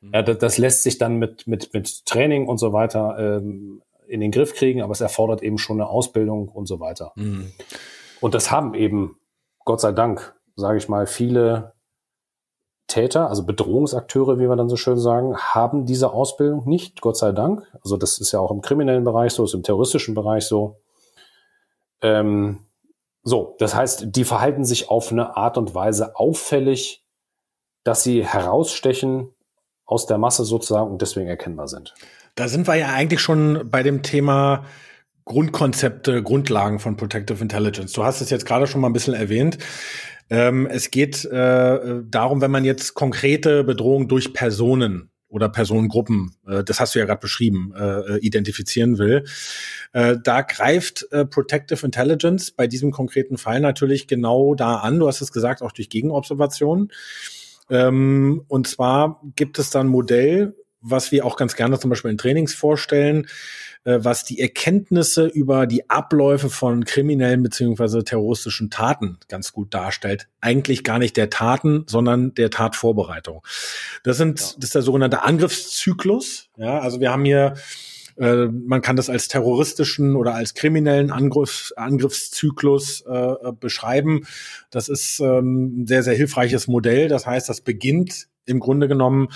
Ja, 0.00 0.22
das, 0.22 0.38
das, 0.38 0.58
lässt 0.58 0.82
sich 0.82 0.98
dann 0.98 1.16
mit, 1.16 1.46
mit, 1.46 1.74
mit 1.74 2.06
Training 2.06 2.48
und 2.48 2.58
so 2.58 2.72
weiter 2.72 3.16
ähm, 3.18 3.82
in 4.06 4.20
den 4.20 4.30
Griff 4.30 4.54
kriegen, 4.54 4.82
aber 4.82 4.92
es 4.92 5.00
erfordert 5.00 5.42
eben 5.42 5.58
schon 5.58 5.80
eine 5.80 5.88
Ausbildung 5.88 6.48
und 6.48 6.66
so 6.66 6.80
weiter. 6.80 7.12
Mhm. 7.16 7.52
Und 8.20 8.34
das 8.34 8.50
haben 8.50 8.74
eben, 8.74 9.18
Gott 9.64 9.80
sei 9.80 9.92
Dank, 9.92 10.34
sage 10.56 10.78
ich 10.78 10.88
mal, 10.88 11.06
viele 11.06 11.74
Täter, 12.86 13.28
also 13.28 13.44
Bedrohungsakteure, 13.44 14.38
wie 14.38 14.48
wir 14.48 14.56
dann 14.56 14.68
so 14.68 14.76
schön 14.76 14.98
sagen, 14.98 15.36
haben 15.36 15.86
diese 15.86 16.12
Ausbildung 16.12 16.68
nicht, 16.68 17.00
Gott 17.00 17.16
sei 17.16 17.32
Dank. 17.32 17.62
Also 17.82 17.96
das 17.96 18.18
ist 18.18 18.32
ja 18.32 18.40
auch 18.40 18.50
im 18.50 18.62
kriminellen 18.62 19.04
Bereich 19.04 19.32
so, 19.32 19.44
ist 19.44 19.54
im 19.54 19.62
terroristischen 19.62 20.14
Bereich 20.14 20.44
so. 20.44 20.80
Ähm, 22.02 22.66
so, 23.22 23.54
das 23.58 23.74
heißt, 23.74 24.06
die 24.16 24.24
verhalten 24.24 24.64
sich 24.64 24.90
auf 24.90 25.12
eine 25.12 25.36
Art 25.36 25.56
und 25.56 25.74
Weise 25.74 26.16
auffällig, 26.16 27.04
dass 27.84 28.02
sie 28.02 28.24
herausstechen 28.26 29.34
aus 29.90 30.06
der 30.06 30.18
Masse 30.18 30.44
sozusagen 30.44 30.88
und 30.88 31.02
deswegen 31.02 31.28
erkennbar 31.28 31.66
sind. 31.66 31.94
Da 32.36 32.46
sind 32.46 32.68
wir 32.68 32.76
ja 32.76 32.90
eigentlich 32.90 33.20
schon 33.20 33.68
bei 33.68 33.82
dem 33.82 34.02
Thema 34.02 34.64
Grundkonzepte, 35.24 36.22
Grundlagen 36.22 36.78
von 36.78 36.96
Protective 36.96 37.42
Intelligence. 37.42 37.92
Du 37.92 38.04
hast 38.04 38.20
es 38.20 38.30
jetzt 38.30 38.46
gerade 38.46 38.68
schon 38.68 38.80
mal 38.80 38.88
ein 38.88 38.92
bisschen 38.92 39.14
erwähnt. 39.14 39.58
Ähm, 40.30 40.66
es 40.66 40.92
geht 40.92 41.24
äh, 41.24 42.02
darum, 42.04 42.40
wenn 42.40 42.52
man 42.52 42.64
jetzt 42.64 42.94
konkrete 42.94 43.64
Bedrohungen 43.64 44.06
durch 44.06 44.32
Personen 44.32 45.10
oder 45.28 45.48
Personengruppen, 45.48 46.36
äh, 46.46 46.62
das 46.62 46.78
hast 46.78 46.94
du 46.94 47.00
ja 47.00 47.04
gerade 47.04 47.20
beschrieben, 47.20 47.72
äh, 47.76 48.18
identifizieren 48.18 48.98
will. 48.98 49.24
Da 49.92 50.42
greift 50.42 51.04
Protective 51.30 51.84
Intelligence 51.84 52.52
bei 52.52 52.68
diesem 52.68 52.92
konkreten 52.92 53.38
Fall 53.38 53.58
natürlich 53.58 54.06
genau 54.06 54.54
da 54.54 54.76
an. 54.76 55.00
Du 55.00 55.08
hast 55.08 55.20
es 55.20 55.32
gesagt, 55.32 55.62
auch 55.62 55.72
durch 55.72 55.88
Gegenobservationen. 55.88 56.92
Ähm, 57.70 58.44
und 58.48 58.66
zwar 58.66 59.20
gibt 59.36 59.58
es 59.58 59.70
dann 59.70 59.86
ein 59.86 59.90
Modell, 59.90 60.54
was 60.80 61.12
wir 61.12 61.24
auch 61.24 61.36
ganz 61.36 61.56
gerne 61.56 61.78
zum 61.78 61.90
Beispiel 61.90 62.10
in 62.10 62.18
Trainings 62.18 62.54
vorstellen, 62.54 63.26
äh, 63.84 63.98
was 64.02 64.24
die 64.24 64.40
Erkenntnisse 64.40 65.26
über 65.26 65.66
die 65.66 65.88
Abläufe 65.88 66.50
von 66.50 66.84
kriminellen 66.84 67.42
beziehungsweise 67.42 68.04
terroristischen 68.04 68.70
Taten 68.70 69.18
ganz 69.28 69.52
gut 69.52 69.72
darstellt. 69.72 70.28
Eigentlich 70.40 70.84
gar 70.84 70.98
nicht 70.98 71.16
der 71.16 71.30
Taten, 71.30 71.84
sondern 71.86 72.34
der 72.34 72.50
Tatvorbereitung. 72.50 73.42
Das 74.02 74.16
sind, 74.16 74.40
ja. 74.40 74.46
das 74.56 74.64
ist 74.64 74.74
der 74.74 74.82
sogenannte 74.82 75.22
Angriffszyklus. 75.22 76.48
Ja, 76.56 76.78
also 76.80 77.00
wir 77.00 77.10
haben 77.10 77.24
hier 77.24 77.54
äh, 78.20 78.46
man 78.46 78.82
kann 78.82 78.96
das 78.96 79.08
als 79.08 79.28
terroristischen 79.28 80.14
oder 80.14 80.34
als 80.34 80.54
kriminellen 80.54 81.10
Angriff, 81.10 81.72
Angriffszyklus 81.76 83.02
äh, 83.08 83.52
beschreiben. 83.58 84.26
Das 84.70 84.88
ist 84.88 85.20
ähm, 85.20 85.82
ein 85.82 85.86
sehr, 85.86 86.02
sehr 86.02 86.14
hilfreiches 86.14 86.68
Modell. 86.68 87.08
Das 87.08 87.26
heißt, 87.26 87.48
das 87.48 87.62
beginnt 87.62 88.28
im 88.46 88.60
Grunde 88.60 88.88
genommen 88.88 89.28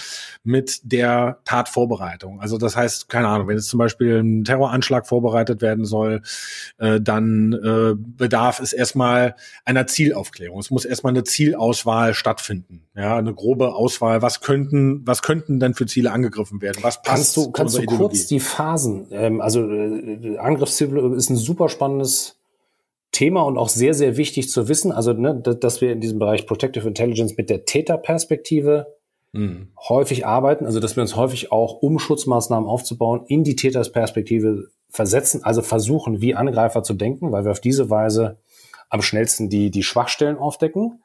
mit 0.43 0.81
der 0.83 1.39
Tatvorbereitung. 1.45 2.41
Also 2.41 2.59
das 2.59 2.77
heißt, 2.77 3.09
keine 3.09 3.29
Ahnung, 3.29 3.49
wenn 3.49 3.57
jetzt 3.57 3.69
zum 3.69 3.79
Beispiel 3.79 4.23
ein 4.23 4.45
Terroranschlag 4.45 5.07
vorbereitet 5.07 5.63
werden 5.63 5.85
soll, 5.85 6.23
äh, 6.79 7.01
dann 7.01 7.53
äh, 7.53 7.95
bedarf 7.97 8.61
es 8.61 8.73
erstmal 8.73 9.37
einer 9.65 9.87
Zielaufklärung. 9.87 10.59
Es 10.59 10.71
muss 10.71 10.85
erstmal 10.85 11.13
eine 11.13 11.25
Zielauswahl 11.25 12.15
stattfinden. 12.15 12.83
Ja, 12.97 13.17
eine 13.17 13.35
grobe 13.35 13.75
Auswahl. 13.75 14.23
Was 14.23 14.41
könnten, 14.41 15.07
was 15.07 15.23
könnten 15.23 15.61
denn 15.61 15.75
für 15.75 15.87
Ziele 15.87 16.13
angegriffen 16.13 16.63
werden? 16.63 16.83
Was 16.83 17.03
passt? 17.03 17.35
Kannst 17.35 17.37
du, 17.37 17.51
kannst 17.51 17.79
du 17.79 17.85
kurz 17.85 18.27
die 18.27 18.41
Phasen? 18.41 19.07
Ähm, 19.11 19.41
also 19.41 19.69
äh, 19.69 20.39
Angriffsziel 20.39 20.97
ist 21.17 21.31
ein 21.31 21.37
super 21.37 21.69
spannendes 21.69 22.37
Thema 23.15 23.43
und 23.43 23.57
auch 23.57 23.71
sehr, 23.71 23.95
sehr 23.95 24.19
wichtig 24.19 24.51
zu 24.51 24.69
wissen. 24.69 24.93
Also, 24.93 25.15
ne, 25.15 25.41
dass 25.41 25.81
wir 25.81 25.93
in 25.93 26.01
diesem 26.01 26.19
Bereich 26.19 26.47
Protective 26.47 26.87
Intelligence 26.87 27.37
mit 27.37 27.49
der 27.49 27.65
Täterperspektive 27.65 28.87
mhm. 29.33 29.69
häufig 29.89 30.27
arbeiten, 30.27 30.67
also 30.67 30.81
dass 30.81 30.97
wir 30.97 31.03
uns 31.03 31.17
häufig 31.17 31.53
auch, 31.53 31.75
um 31.81 31.99
Schutzmaßnahmen 31.99 32.69
aufzubauen, 32.69 33.25
in 33.29 33.45
die 33.45 33.57
Tätersperspektive 33.57 34.69
versetzen, 34.91 35.43
also 35.43 35.63
versuchen, 35.63 36.21
wie 36.21 36.35
Angreifer 36.35 36.83
zu 36.83 36.95
denken, 36.95 37.33
weil 37.33 37.45
wir 37.45 37.53
auf 37.53 37.61
diese 37.61 37.91
Weise 37.91 38.39
am 38.91 39.03
schnellsten 39.03 39.49
die, 39.49 39.71
die 39.71 39.83
Schwachstellen 39.83 40.37
aufdecken. 40.37 41.03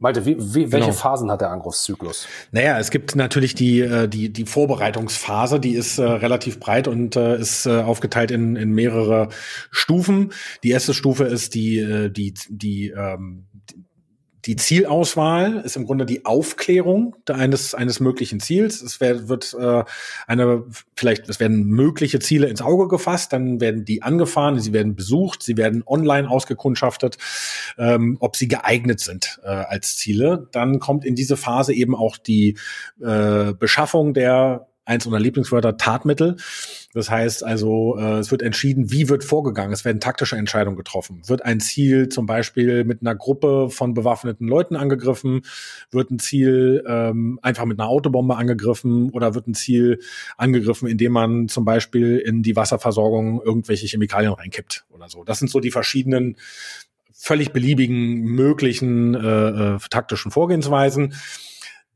Malte, 0.00 0.24
wie, 0.24 0.36
wie, 0.38 0.72
welche 0.72 0.86
genau. 0.86 0.92
Phasen 0.92 1.30
hat 1.30 1.42
der 1.42 1.50
Angriffszyklus? 1.50 2.26
Naja, 2.52 2.78
es 2.78 2.90
gibt 2.90 3.16
natürlich 3.16 3.54
die, 3.54 3.80
äh, 3.80 4.08
die, 4.08 4.32
die 4.32 4.46
Vorbereitungsphase, 4.46 5.60
die 5.60 5.72
ist 5.72 5.98
äh, 5.98 6.04
relativ 6.04 6.58
breit 6.58 6.88
und 6.88 7.16
äh, 7.16 7.38
ist 7.38 7.66
äh, 7.66 7.82
aufgeteilt 7.82 8.30
in, 8.30 8.56
in 8.56 8.70
mehrere 8.70 9.28
Stufen. 9.70 10.32
Die 10.64 10.70
erste 10.70 10.94
Stufe 10.94 11.24
ist 11.24 11.54
die, 11.54 11.78
äh, 11.78 12.08
die, 12.08 12.32
die, 12.48 12.88
ähm, 12.96 13.46
die 14.46 14.56
Zielauswahl 14.56 15.58
ist 15.58 15.76
im 15.76 15.86
Grunde 15.86 16.06
die 16.06 16.24
Aufklärung 16.24 17.16
eines, 17.28 17.74
eines 17.74 18.00
möglichen 18.00 18.40
Ziels. 18.40 18.80
Es 18.80 19.00
wird, 19.00 19.28
wird 19.28 19.54
äh, 19.58 19.84
eine, 20.26 20.64
vielleicht, 20.96 21.28
es 21.28 21.40
werden 21.40 21.64
mögliche 21.66 22.20
Ziele 22.20 22.48
ins 22.48 22.62
Auge 22.62 22.88
gefasst, 22.88 23.32
dann 23.32 23.60
werden 23.60 23.84
die 23.84 24.02
angefahren, 24.02 24.58
sie 24.58 24.72
werden 24.72 24.94
besucht, 24.94 25.42
sie 25.42 25.56
werden 25.56 25.82
online 25.86 26.28
ausgekundschaftet, 26.28 27.18
ähm, 27.78 28.16
ob 28.20 28.36
sie 28.36 28.48
geeignet 28.48 29.00
sind 29.00 29.40
äh, 29.44 29.48
als 29.48 29.96
Ziele. 29.96 30.48
Dann 30.52 30.80
kommt 30.80 31.04
in 31.04 31.14
diese 31.14 31.36
Phase 31.36 31.74
eben 31.74 31.94
auch 31.94 32.16
die 32.16 32.56
äh, 33.02 33.52
Beschaffung 33.52 34.14
der 34.14 34.69
eins 34.90 35.06
unserer 35.06 35.20
Lieblingswörter, 35.20 35.76
Tatmittel. 35.76 36.36
Das 36.92 37.08
heißt 37.08 37.44
also, 37.44 37.96
äh, 37.98 38.18
es 38.18 38.30
wird 38.30 38.42
entschieden, 38.42 38.90
wie 38.90 39.08
wird 39.08 39.24
vorgegangen. 39.24 39.72
Es 39.72 39.84
werden 39.84 40.00
taktische 40.00 40.36
Entscheidungen 40.36 40.76
getroffen. 40.76 41.22
Wird 41.26 41.44
ein 41.44 41.60
Ziel 41.60 42.08
zum 42.08 42.26
Beispiel 42.26 42.84
mit 42.84 43.00
einer 43.00 43.14
Gruppe 43.14 43.70
von 43.70 43.94
bewaffneten 43.94 44.48
Leuten 44.48 44.74
angegriffen? 44.76 45.42
Wird 45.92 46.10
ein 46.10 46.18
Ziel 46.18 46.84
ähm, 46.86 47.38
einfach 47.42 47.64
mit 47.64 47.78
einer 47.78 47.88
Autobombe 47.88 48.36
angegriffen? 48.36 49.10
Oder 49.10 49.34
wird 49.34 49.46
ein 49.46 49.54
Ziel 49.54 50.00
angegriffen, 50.36 50.88
indem 50.88 51.12
man 51.12 51.48
zum 51.48 51.64
Beispiel 51.64 52.18
in 52.18 52.42
die 52.42 52.56
Wasserversorgung 52.56 53.40
irgendwelche 53.40 53.86
Chemikalien 53.86 54.32
reinkippt 54.32 54.84
oder 54.90 55.08
so? 55.08 55.22
Das 55.22 55.38
sind 55.38 55.50
so 55.50 55.60
die 55.60 55.70
verschiedenen 55.70 56.36
völlig 57.12 57.52
beliebigen 57.52 58.22
möglichen 58.22 59.14
äh, 59.14 59.74
äh, 59.74 59.78
taktischen 59.90 60.30
Vorgehensweisen. 60.30 61.14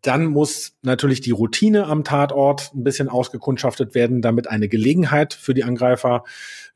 Dann 0.05 0.27
muss 0.27 0.77
natürlich 0.83 1.23
die 1.23 1.31
Routine 1.31 1.87
am 1.87 2.05
Tatort 2.05 2.73
ein 2.75 2.85
bisschen 2.85 3.09
ausgekundschaftet 3.09 3.95
werden, 3.95 4.21
damit 4.21 4.49
eine 4.49 4.69
Gelegenheit 4.69 5.33
für 5.33 5.55
die 5.55 5.65
Angreifer 5.65 6.25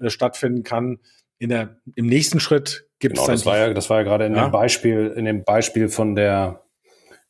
äh, 0.01 0.09
stattfinden 0.09 0.63
kann. 0.63 0.99
In 1.39 1.51
der, 1.51 1.77
Im 1.95 2.07
nächsten 2.07 2.41
Schritt 2.41 2.87
gibt 2.99 3.19
es 3.19 3.25
genau, 3.25 3.33
das 3.33 3.45
war 3.45 3.59
ja, 3.59 3.75
das 3.75 3.91
war 3.91 3.99
ja 3.99 4.03
gerade 4.03 4.25
in 4.25 4.35
ja? 4.35 4.49
dem 4.49 4.51
Beispiel, 4.51 5.13
in 5.15 5.27
dem 5.27 5.45
Beispiel 5.45 5.91
von 5.91 6.15
der 6.15 6.63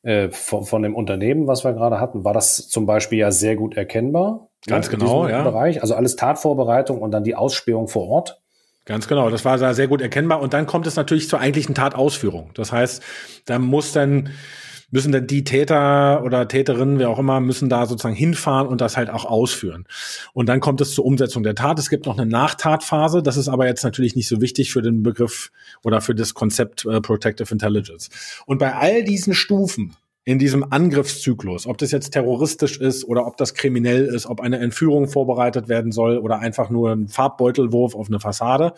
äh, 0.02 0.30
von, 0.30 0.64
von 0.64 0.82
dem 0.82 0.94
Unternehmen, 0.94 1.48
was 1.48 1.64
wir 1.64 1.72
gerade 1.72 1.98
hatten, 1.98 2.24
war 2.24 2.32
das 2.32 2.68
zum 2.68 2.86
Beispiel 2.86 3.18
ja 3.18 3.32
sehr 3.32 3.56
gut 3.56 3.76
erkennbar. 3.76 4.48
Ganz 4.68 4.90
genau, 4.90 5.26
ja. 5.26 5.42
Bereich. 5.42 5.82
Also 5.82 5.96
alles 5.96 6.14
Tatvorbereitung 6.14 7.02
und 7.02 7.10
dann 7.10 7.24
die 7.24 7.34
Ausspähung 7.34 7.88
vor 7.88 8.08
Ort. 8.08 8.40
Ganz 8.84 9.08
genau, 9.08 9.30
das 9.30 9.44
war 9.44 9.74
sehr 9.74 9.88
gut 9.88 10.00
erkennbar. 10.00 10.40
Und 10.40 10.54
dann 10.54 10.66
kommt 10.66 10.86
es 10.86 10.94
natürlich 10.94 11.28
zur 11.28 11.40
eigentlichen 11.40 11.74
Tatausführung. 11.74 12.52
Das 12.54 12.70
heißt, 12.70 13.02
da 13.46 13.58
muss 13.58 13.92
dann 13.92 14.30
müssen 14.90 15.12
dann 15.12 15.26
die 15.26 15.44
Täter 15.44 16.22
oder 16.24 16.48
Täterinnen, 16.48 16.98
wer 16.98 17.10
auch 17.10 17.18
immer, 17.18 17.40
müssen 17.40 17.68
da 17.68 17.86
sozusagen 17.86 18.14
hinfahren 18.14 18.68
und 18.68 18.80
das 18.80 18.96
halt 18.96 19.10
auch 19.10 19.24
ausführen. 19.24 19.86
Und 20.32 20.48
dann 20.48 20.60
kommt 20.60 20.80
es 20.80 20.94
zur 20.94 21.04
Umsetzung 21.04 21.42
der 21.42 21.54
Tat. 21.54 21.78
Es 21.78 21.90
gibt 21.90 22.06
noch 22.06 22.18
eine 22.18 22.28
Nachtatphase. 22.28 23.22
Das 23.22 23.36
ist 23.36 23.48
aber 23.48 23.66
jetzt 23.66 23.84
natürlich 23.84 24.16
nicht 24.16 24.28
so 24.28 24.40
wichtig 24.40 24.72
für 24.72 24.82
den 24.82 25.02
Begriff 25.02 25.50
oder 25.82 26.00
für 26.00 26.14
das 26.14 26.34
Konzept 26.34 26.86
äh, 26.86 27.00
Protective 27.00 27.52
Intelligence. 27.52 28.08
Und 28.46 28.58
bei 28.58 28.74
all 28.74 29.04
diesen 29.04 29.34
Stufen 29.34 29.96
in 30.24 30.38
diesem 30.38 30.72
Angriffszyklus, 30.72 31.66
ob 31.66 31.78
das 31.78 31.90
jetzt 31.90 32.10
terroristisch 32.10 32.78
ist 32.78 33.04
oder 33.04 33.26
ob 33.26 33.38
das 33.38 33.54
kriminell 33.54 34.04
ist, 34.04 34.26
ob 34.26 34.40
eine 34.42 34.58
Entführung 34.58 35.08
vorbereitet 35.08 35.68
werden 35.68 35.90
soll 35.90 36.18
oder 36.18 36.40
einfach 36.40 36.68
nur 36.68 36.92
ein 36.92 37.08
Farbbeutelwurf 37.08 37.94
auf 37.94 38.08
eine 38.08 38.20
Fassade, 38.20 38.74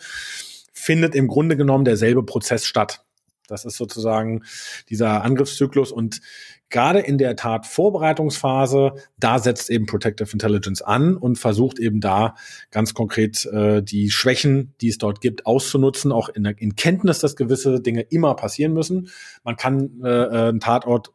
findet 0.71 1.13
im 1.13 1.27
Grunde 1.27 1.57
genommen 1.57 1.83
derselbe 1.83 2.23
Prozess 2.23 2.65
statt. 2.65 3.03
Das 3.51 3.65
ist 3.65 3.77
sozusagen 3.77 4.43
dieser 4.89 5.23
Angriffszyklus 5.23 5.91
und 5.91 6.21
gerade 6.69 6.99
in 6.99 7.17
der 7.17 7.35
Tat 7.35 7.67
Vorbereitungsphase, 7.67 8.93
da 9.19 9.39
setzt 9.39 9.69
eben 9.69 9.85
Protective 9.85 10.31
Intelligence 10.31 10.81
an 10.81 11.17
und 11.17 11.37
versucht 11.37 11.77
eben 11.79 11.99
da 11.99 12.35
ganz 12.71 12.93
konkret 12.93 13.45
äh, 13.45 13.83
die 13.83 14.09
Schwächen, 14.09 14.73
die 14.81 14.87
es 14.87 14.97
dort 14.97 15.21
gibt, 15.21 15.45
auszunutzen, 15.45 16.11
auch 16.11 16.29
in, 16.29 16.45
in 16.45 16.75
Kenntnis, 16.75 17.19
dass 17.19 17.35
gewisse 17.35 17.81
Dinge 17.81 18.01
immer 18.01 18.35
passieren 18.35 18.73
müssen. 18.73 19.09
Man 19.43 19.57
kann 19.57 20.01
äh, 20.03 20.07
äh 20.07 20.49
einen 20.49 20.59
Tatort 20.59 21.11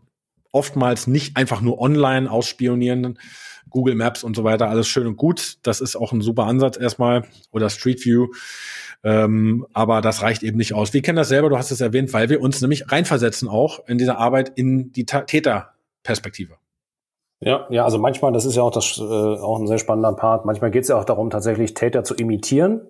oftmals 0.53 1.07
nicht 1.07 1.37
einfach 1.37 1.61
nur 1.61 1.81
online 1.81 2.31
ausspionieren. 2.31 3.19
Google 3.69 3.95
Maps 3.95 4.25
und 4.25 4.37
so 4.37 4.45
weiter, 4.45 4.69
alles 4.69 4.89
schön 4.89 5.07
und 5.07 5.17
gut. 5.17 5.59
Das 5.63 5.81
ist 5.81 5.97
auch 5.97 6.13
ein 6.13 6.21
super 6.21 6.45
Ansatz 6.45 6.79
erstmal. 6.79 7.27
Oder 7.51 7.69
Street 7.69 8.05
View. 8.05 8.29
Ähm, 9.05 9.67
aber 9.73 10.01
das 10.01 10.23
reicht 10.23 10.43
eben 10.43 10.57
nicht 10.57 10.75
aus. 10.75 10.93
Wir 10.93 11.03
kennen 11.03 11.17
das 11.17 11.29
selber, 11.29 11.49
du 11.49 11.59
hast 11.59 11.71
es 11.71 11.81
erwähnt, 11.81 12.13
weil 12.13 12.29
wir 12.29 12.41
uns 12.41 12.61
nämlich 12.61 12.91
reinversetzen 12.91 13.49
auch 13.49 13.87
in 13.87 13.99
dieser 13.99 14.19
Arbeit 14.19 14.53
in 14.57 14.93
die 14.93 15.07
Täterperspektive. 15.07 16.55
Ja, 17.41 17.67
ja, 17.69 17.85
also 17.85 17.99
manchmal, 17.99 18.33
das 18.33 18.45
ist 18.45 18.57
ja 18.57 18.63
auch 18.63 18.71
das 18.71 18.99
äh, 18.99 19.03
auch 19.03 19.61
ein 19.61 19.67
sehr 19.67 19.79
spannender 19.79 20.15
Part. 20.15 20.47
Manchmal 20.47 20.71
geht 20.71 20.83
es 20.83 20.89
ja 20.89 20.99
auch 20.99 21.05
darum, 21.05 21.31
tatsächlich 21.31 21.75
Täter 21.75 22.03
zu 22.03 22.15
imitieren. 22.15 22.81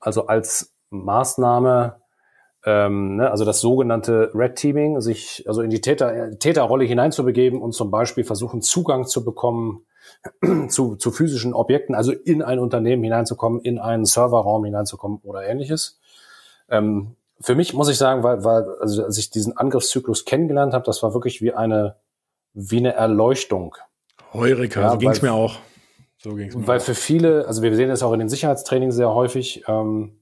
Also 0.00 0.26
als 0.26 0.74
Maßnahme 0.90 1.96
ähm, 2.64 3.16
ne, 3.16 3.30
also 3.30 3.44
das 3.44 3.60
sogenannte 3.60 4.30
Red 4.34 4.56
Teaming, 4.56 5.00
sich 5.00 5.44
also 5.46 5.62
in 5.62 5.70
die 5.70 5.80
Täter, 5.80 6.38
Täterrolle 6.38 6.84
hineinzubegeben 6.84 7.60
und 7.60 7.72
zum 7.72 7.90
Beispiel 7.90 8.24
versuchen, 8.24 8.62
Zugang 8.62 9.06
zu 9.06 9.24
bekommen 9.24 9.86
zu, 10.68 10.96
zu 10.96 11.10
physischen 11.10 11.54
Objekten, 11.54 11.94
also 11.94 12.12
in 12.12 12.42
ein 12.42 12.58
Unternehmen 12.58 13.02
hineinzukommen, 13.02 13.60
in 13.60 13.78
einen 13.78 14.04
Serverraum 14.04 14.64
hineinzukommen 14.64 15.20
oder 15.22 15.46
ähnliches. 15.46 15.98
Ähm, 16.68 17.16
für 17.40 17.54
mich 17.54 17.72
muss 17.74 17.88
ich 17.88 17.98
sagen, 17.98 18.22
weil, 18.22 18.44
weil 18.44 18.64
also 18.80 19.04
als 19.04 19.16
ich 19.18 19.30
diesen 19.30 19.56
Angriffszyklus 19.56 20.24
kennengelernt 20.24 20.74
habe, 20.74 20.84
das 20.84 21.02
war 21.02 21.14
wirklich 21.14 21.40
wie 21.40 21.52
eine 21.52 21.96
wie 22.54 22.78
eine 22.78 22.94
Erleuchtung. 22.94 23.76
Heureka, 24.32 24.80
ja, 24.80 24.90
so 24.92 24.98
ging 24.98 25.10
es 25.10 25.22
mir 25.22 25.32
auch. 25.32 25.58
So 26.18 26.34
ging's 26.34 26.56
mir 26.56 26.66
weil 26.66 26.78
auch. 26.78 26.82
für 26.82 26.94
viele, 26.94 27.46
also 27.46 27.62
wir 27.62 27.74
sehen 27.76 27.88
das 27.88 28.02
auch 28.02 28.12
in 28.12 28.18
den 28.18 28.28
Sicherheitstrainings 28.28 28.96
sehr 28.96 29.14
häufig, 29.14 29.64
ähm, 29.68 30.18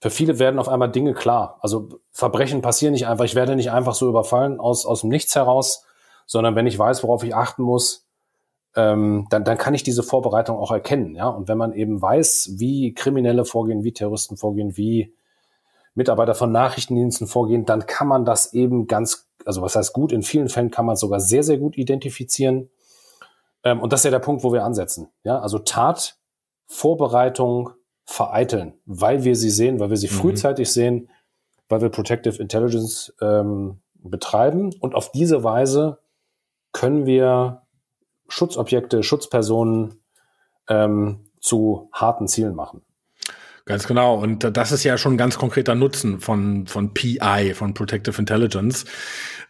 für 0.00 0.10
viele 0.10 0.38
werden 0.38 0.58
auf 0.58 0.68
einmal 0.68 0.90
Dinge 0.90 1.14
klar. 1.14 1.58
Also 1.60 2.00
Verbrechen 2.10 2.60
passieren 2.60 2.92
nicht 2.92 3.06
einfach. 3.06 3.24
Ich 3.24 3.36
werde 3.36 3.54
nicht 3.54 3.70
einfach 3.70 3.94
so 3.94 4.08
überfallen 4.08 4.58
aus, 4.58 4.84
aus 4.84 5.02
dem 5.02 5.10
Nichts 5.10 5.36
heraus, 5.36 5.84
sondern 6.26 6.56
wenn 6.56 6.66
ich 6.66 6.76
weiß, 6.76 7.04
worauf 7.04 7.22
ich 7.22 7.36
achten 7.36 7.62
muss, 7.62 8.01
ähm, 8.74 9.26
dann, 9.30 9.44
dann 9.44 9.58
kann 9.58 9.74
ich 9.74 9.82
diese 9.82 10.02
Vorbereitung 10.02 10.56
auch 10.56 10.70
erkennen. 10.70 11.14
Ja? 11.14 11.28
Und 11.28 11.48
wenn 11.48 11.58
man 11.58 11.72
eben 11.72 12.00
weiß, 12.00 12.52
wie 12.56 12.94
Kriminelle 12.94 13.44
vorgehen, 13.44 13.84
wie 13.84 13.92
Terroristen 13.92 14.36
vorgehen, 14.36 14.76
wie 14.76 15.14
Mitarbeiter 15.94 16.34
von 16.34 16.52
Nachrichtendiensten 16.52 17.26
vorgehen, 17.26 17.66
dann 17.66 17.86
kann 17.86 18.08
man 18.08 18.24
das 18.24 18.54
eben 18.54 18.86
ganz, 18.86 19.28
also 19.44 19.60
was 19.60 19.76
heißt 19.76 19.92
gut, 19.92 20.12
in 20.12 20.22
vielen 20.22 20.48
Fällen 20.48 20.70
kann 20.70 20.86
man 20.86 20.94
es 20.94 21.00
sogar 21.00 21.20
sehr, 21.20 21.42
sehr 21.42 21.58
gut 21.58 21.76
identifizieren. 21.76 22.70
Ähm, 23.62 23.80
und 23.80 23.92
das 23.92 24.00
ist 24.00 24.04
ja 24.04 24.10
der 24.10 24.18
Punkt, 24.20 24.42
wo 24.42 24.52
wir 24.52 24.64
ansetzen. 24.64 25.08
Ja? 25.22 25.40
Also 25.40 25.58
Tat, 25.58 26.16
Vorbereitung, 26.66 27.70
vereiteln, 28.04 28.74
weil 28.84 29.24
wir 29.24 29.36
sie 29.36 29.50
sehen, 29.50 29.80
weil 29.80 29.90
wir 29.90 29.96
sie 29.96 30.08
mhm. 30.08 30.14
frühzeitig 30.14 30.72
sehen, 30.72 31.08
weil 31.68 31.80
wir 31.80 31.88
Protective 31.88 32.40
Intelligence 32.40 33.14
ähm, 33.20 33.80
betreiben. 33.94 34.74
Und 34.80 34.94
auf 34.94 35.12
diese 35.12 35.44
Weise 35.44 35.98
können 36.72 37.06
wir 37.06 37.61
Schutzobjekte, 38.32 39.02
Schutzpersonen 39.02 40.00
ähm, 40.68 41.20
zu 41.40 41.90
harten 41.92 42.28
Zielen 42.28 42.54
machen. 42.54 42.82
Ganz 43.64 43.86
genau. 43.86 44.16
Und 44.20 44.56
das 44.56 44.72
ist 44.72 44.82
ja 44.84 44.98
schon 44.98 45.14
ein 45.14 45.18
ganz 45.18 45.38
konkreter 45.38 45.74
Nutzen 45.74 46.18
von, 46.18 46.66
von 46.66 46.94
PI, 46.94 47.52
von 47.54 47.74
Protective 47.74 48.18
Intelligence. 48.18 48.86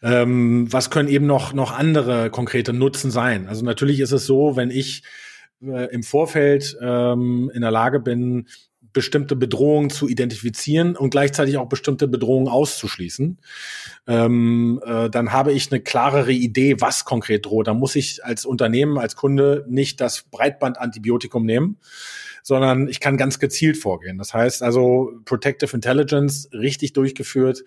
Ähm, 0.03 0.71
was 0.71 0.91
können 0.91 1.09
eben 1.09 1.27
noch, 1.27 1.55
noch 1.55 1.73
andere 1.73 2.29
konkrete 2.31 2.73
Nutzen 2.73 3.11
sein? 3.11 3.47
Also 3.47 3.65
natürlich 3.65 4.01
ist 4.01 4.13
es 4.13 4.27
so, 4.27 4.57
wenn 4.57 4.71
ich 4.71 5.05
äh, 5.63 5.87
im 5.95 6.03
Vorfeld 6.03 6.77
ähm, 6.81 7.51
in 7.55 7.63
der 7.63 7.71
Lage 7.71 8.01
bin, 8.01 8.49
bestimmte 8.93 9.37
Bedrohungen 9.37 9.91
zu 9.91 10.09
identifizieren 10.09 10.97
und 10.97 11.11
gleichzeitig 11.11 11.57
auch 11.57 11.69
bestimmte 11.69 12.09
Bedrohungen 12.09 12.49
auszuschließen, 12.49 13.39
ähm, 14.07 14.81
äh, 14.85 15.11
dann 15.11 15.33
habe 15.33 15.53
ich 15.53 15.71
eine 15.71 15.81
klarere 15.81 16.33
Idee, 16.33 16.81
was 16.81 17.05
konkret 17.05 17.47
droht. 17.47 17.67
Da 17.67 17.75
muss 17.75 17.97
ich 17.97 18.25
als 18.25 18.45
Unternehmen, 18.45 18.99
als 18.99 19.17
Kunde 19.17 19.65
nicht 19.69 20.01
das 20.01 20.23
Breitbandantibiotikum 20.31 21.45
nehmen, 21.45 21.79
sondern 22.43 22.89
ich 22.89 23.01
kann 23.01 23.17
ganz 23.17 23.39
gezielt 23.39 23.77
vorgehen. 23.77 24.19
Das 24.19 24.35
heißt 24.35 24.63
also 24.63 25.13
Protective 25.25 25.75
Intelligence 25.75 26.49
richtig 26.53 26.93
durchgeführt, 26.93 27.65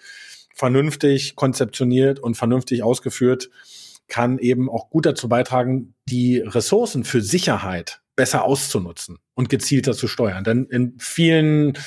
vernünftig 0.53 1.35
konzeptioniert 1.35 2.19
und 2.19 2.35
vernünftig 2.35 2.83
ausgeführt 2.83 3.49
kann 4.07 4.37
eben 4.37 4.69
auch 4.69 4.89
gut 4.89 5.05
dazu 5.05 5.27
beitragen, 5.27 5.95
die 6.07 6.37
Ressourcen 6.39 7.03
für 7.03 7.21
Sicherheit 7.21 8.01
besser 8.15 8.43
auszunutzen 8.43 9.19
und 9.33 9.49
gezielter 9.49 9.93
zu 9.93 10.07
steuern. 10.07 10.43
Denn 10.43 10.65
in 10.65 10.95
vielen 10.99 11.77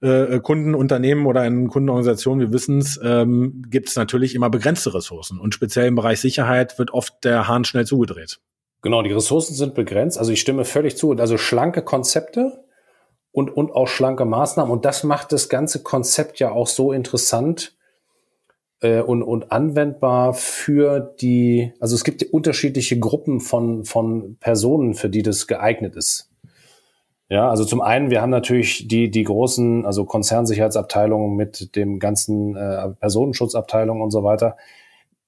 äh, 0.00 0.40
Kundenunternehmen 0.40 1.26
oder 1.26 1.44
in 1.44 1.68
Kundenorganisationen, 1.68 2.40
wir 2.40 2.52
wissen 2.52 2.78
es, 2.78 3.00
ähm, 3.02 3.64
gibt 3.68 3.88
es 3.88 3.96
natürlich 3.96 4.34
immer 4.34 4.50
begrenzte 4.50 4.94
Ressourcen. 4.94 5.40
Und 5.40 5.54
speziell 5.54 5.86
im 5.86 5.94
Bereich 5.94 6.20
Sicherheit 6.20 6.78
wird 6.78 6.92
oft 6.92 7.24
der 7.24 7.48
Hahn 7.48 7.64
schnell 7.64 7.86
zugedreht. 7.86 8.40
Genau, 8.82 9.02
die 9.02 9.12
Ressourcen 9.12 9.54
sind 9.54 9.74
begrenzt. 9.74 10.18
Also 10.18 10.32
ich 10.32 10.40
stimme 10.40 10.64
völlig 10.64 10.96
zu. 10.96 11.12
Also 11.12 11.36
schlanke 11.36 11.82
Konzepte 11.82 12.64
und, 13.32 13.50
und 13.50 13.72
auch 13.72 13.88
schlanke 13.88 14.24
Maßnahmen. 14.24 14.72
Und 14.72 14.84
das 14.84 15.02
macht 15.02 15.32
das 15.32 15.48
ganze 15.48 15.82
Konzept 15.82 16.38
ja 16.38 16.52
auch 16.52 16.68
so 16.68 16.92
interessant, 16.92 17.76
äh, 18.80 19.00
und, 19.00 19.22
und 19.22 19.52
anwendbar 19.52 20.34
für 20.34 21.14
die, 21.20 21.72
also 21.80 21.94
es 21.94 22.04
gibt 22.04 22.22
unterschiedliche 22.22 22.98
Gruppen 22.98 23.40
von, 23.40 23.84
von 23.84 24.36
Personen, 24.40 24.94
für 24.94 25.08
die 25.08 25.22
das 25.22 25.46
geeignet 25.46 25.96
ist. 25.96 26.30
Ja, 27.30 27.50
also 27.50 27.64
zum 27.64 27.82
einen, 27.82 28.10
wir 28.10 28.22
haben 28.22 28.30
natürlich 28.30 28.88
die, 28.88 29.10
die 29.10 29.24
großen, 29.24 29.84
also 29.84 30.06
Konzernsicherheitsabteilungen 30.06 31.36
mit 31.36 31.76
dem 31.76 31.98
ganzen 31.98 32.56
äh, 32.56 32.88
Personenschutzabteilungen 32.88 34.02
und 34.02 34.10
so 34.10 34.24
weiter. 34.24 34.56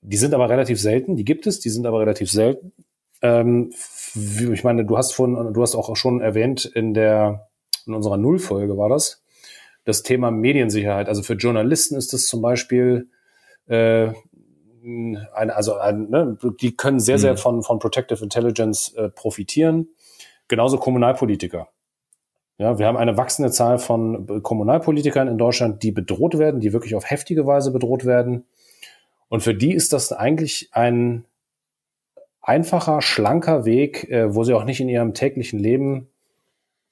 Die 0.00 0.16
sind 0.16 0.32
aber 0.32 0.48
relativ 0.48 0.80
selten, 0.80 1.16
die 1.16 1.26
gibt 1.26 1.46
es, 1.46 1.60
die 1.60 1.68
sind 1.68 1.86
aber 1.86 2.00
relativ 2.00 2.30
selten. 2.30 2.72
Ähm, 3.20 3.72
ich 4.14 4.64
meine, 4.64 4.86
du 4.86 4.96
hast 4.96 5.12
von, 5.12 5.52
du 5.52 5.60
hast 5.60 5.74
auch 5.74 5.94
schon 5.94 6.22
erwähnt 6.22 6.64
in 6.64 6.94
der, 6.94 7.48
in 7.86 7.92
unserer 7.92 8.16
Nullfolge 8.16 8.78
war 8.78 8.88
das, 8.88 9.22
das 9.84 10.02
Thema 10.02 10.30
Mediensicherheit. 10.30 11.06
Also 11.06 11.22
für 11.22 11.34
Journalisten 11.34 11.96
ist 11.96 12.14
das 12.14 12.26
zum 12.26 12.40
Beispiel 12.40 13.10
äh, 13.70 14.12
eine, 14.82 15.54
also 15.54 15.76
ein, 15.76 16.10
ne, 16.10 16.38
die 16.60 16.76
können 16.76 17.00
sehr, 17.00 17.18
sehr 17.18 17.32
mhm. 17.32 17.38
von, 17.38 17.62
von 17.62 17.78
Protective 17.78 18.22
Intelligence 18.22 18.92
äh, 18.94 19.08
profitieren. 19.10 19.88
Genauso 20.48 20.78
Kommunalpolitiker. 20.78 21.68
Ja, 22.58 22.78
wir 22.78 22.86
haben 22.86 22.96
eine 22.96 23.16
wachsende 23.16 23.50
Zahl 23.50 23.78
von 23.78 24.42
Kommunalpolitikern 24.42 25.28
in 25.28 25.38
Deutschland, 25.38 25.82
die 25.82 25.92
bedroht 25.92 26.38
werden, 26.38 26.60
die 26.60 26.72
wirklich 26.72 26.94
auf 26.94 27.08
heftige 27.08 27.46
Weise 27.46 27.72
bedroht 27.72 28.04
werden. 28.04 28.44
Und 29.28 29.42
für 29.42 29.54
die 29.54 29.72
ist 29.72 29.92
das 29.92 30.12
eigentlich 30.12 30.68
ein 30.72 31.24
einfacher, 32.42 33.00
schlanker 33.00 33.64
Weg, 33.64 34.10
äh, 34.10 34.34
wo 34.34 34.44
sie 34.44 34.54
auch 34.54 34.64
nicht 34.64 34.80
in 34.80 34.88
ihrem 34.88 35.14
täglichen 35.14 35.58
Leben 35.58 36.08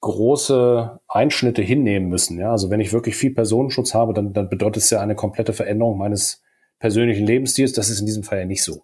große 0.01 1.01
Einschnitte 1.09 1.61
hinnehmen 1.61 2.07
müssen. 2.07 2.39
Ja, 2.39 2.51
also 2.51 2.69
wenn 2.69 2.79
ich 2.79 2.93
wirklich 2.93 3.17
viel 3.17 3.33
Personenschutz 3.33 3.93
habe, 3.93 4.13
dann, 4.13 4.31
dann 4.31 4.49
bedeutet 4.49 4.83
es 4.83 4.89
ja 4.89 5.01
eine 5.01 5.15
komplette 5.15 5.51
Veränderung 5.51 5.97
meines 5.97 6.41
persönlichen 6.79 7.25
Lebensstils. 7.25 7.73
Das 7.73 7.89
ist 7.89 7.99
in 7.99 8.05
diesem 8.05 8.23
Fall 8.23 8.39
ja 8.39 8.45
nicht 8.45 8.63
so. 8.63 8.83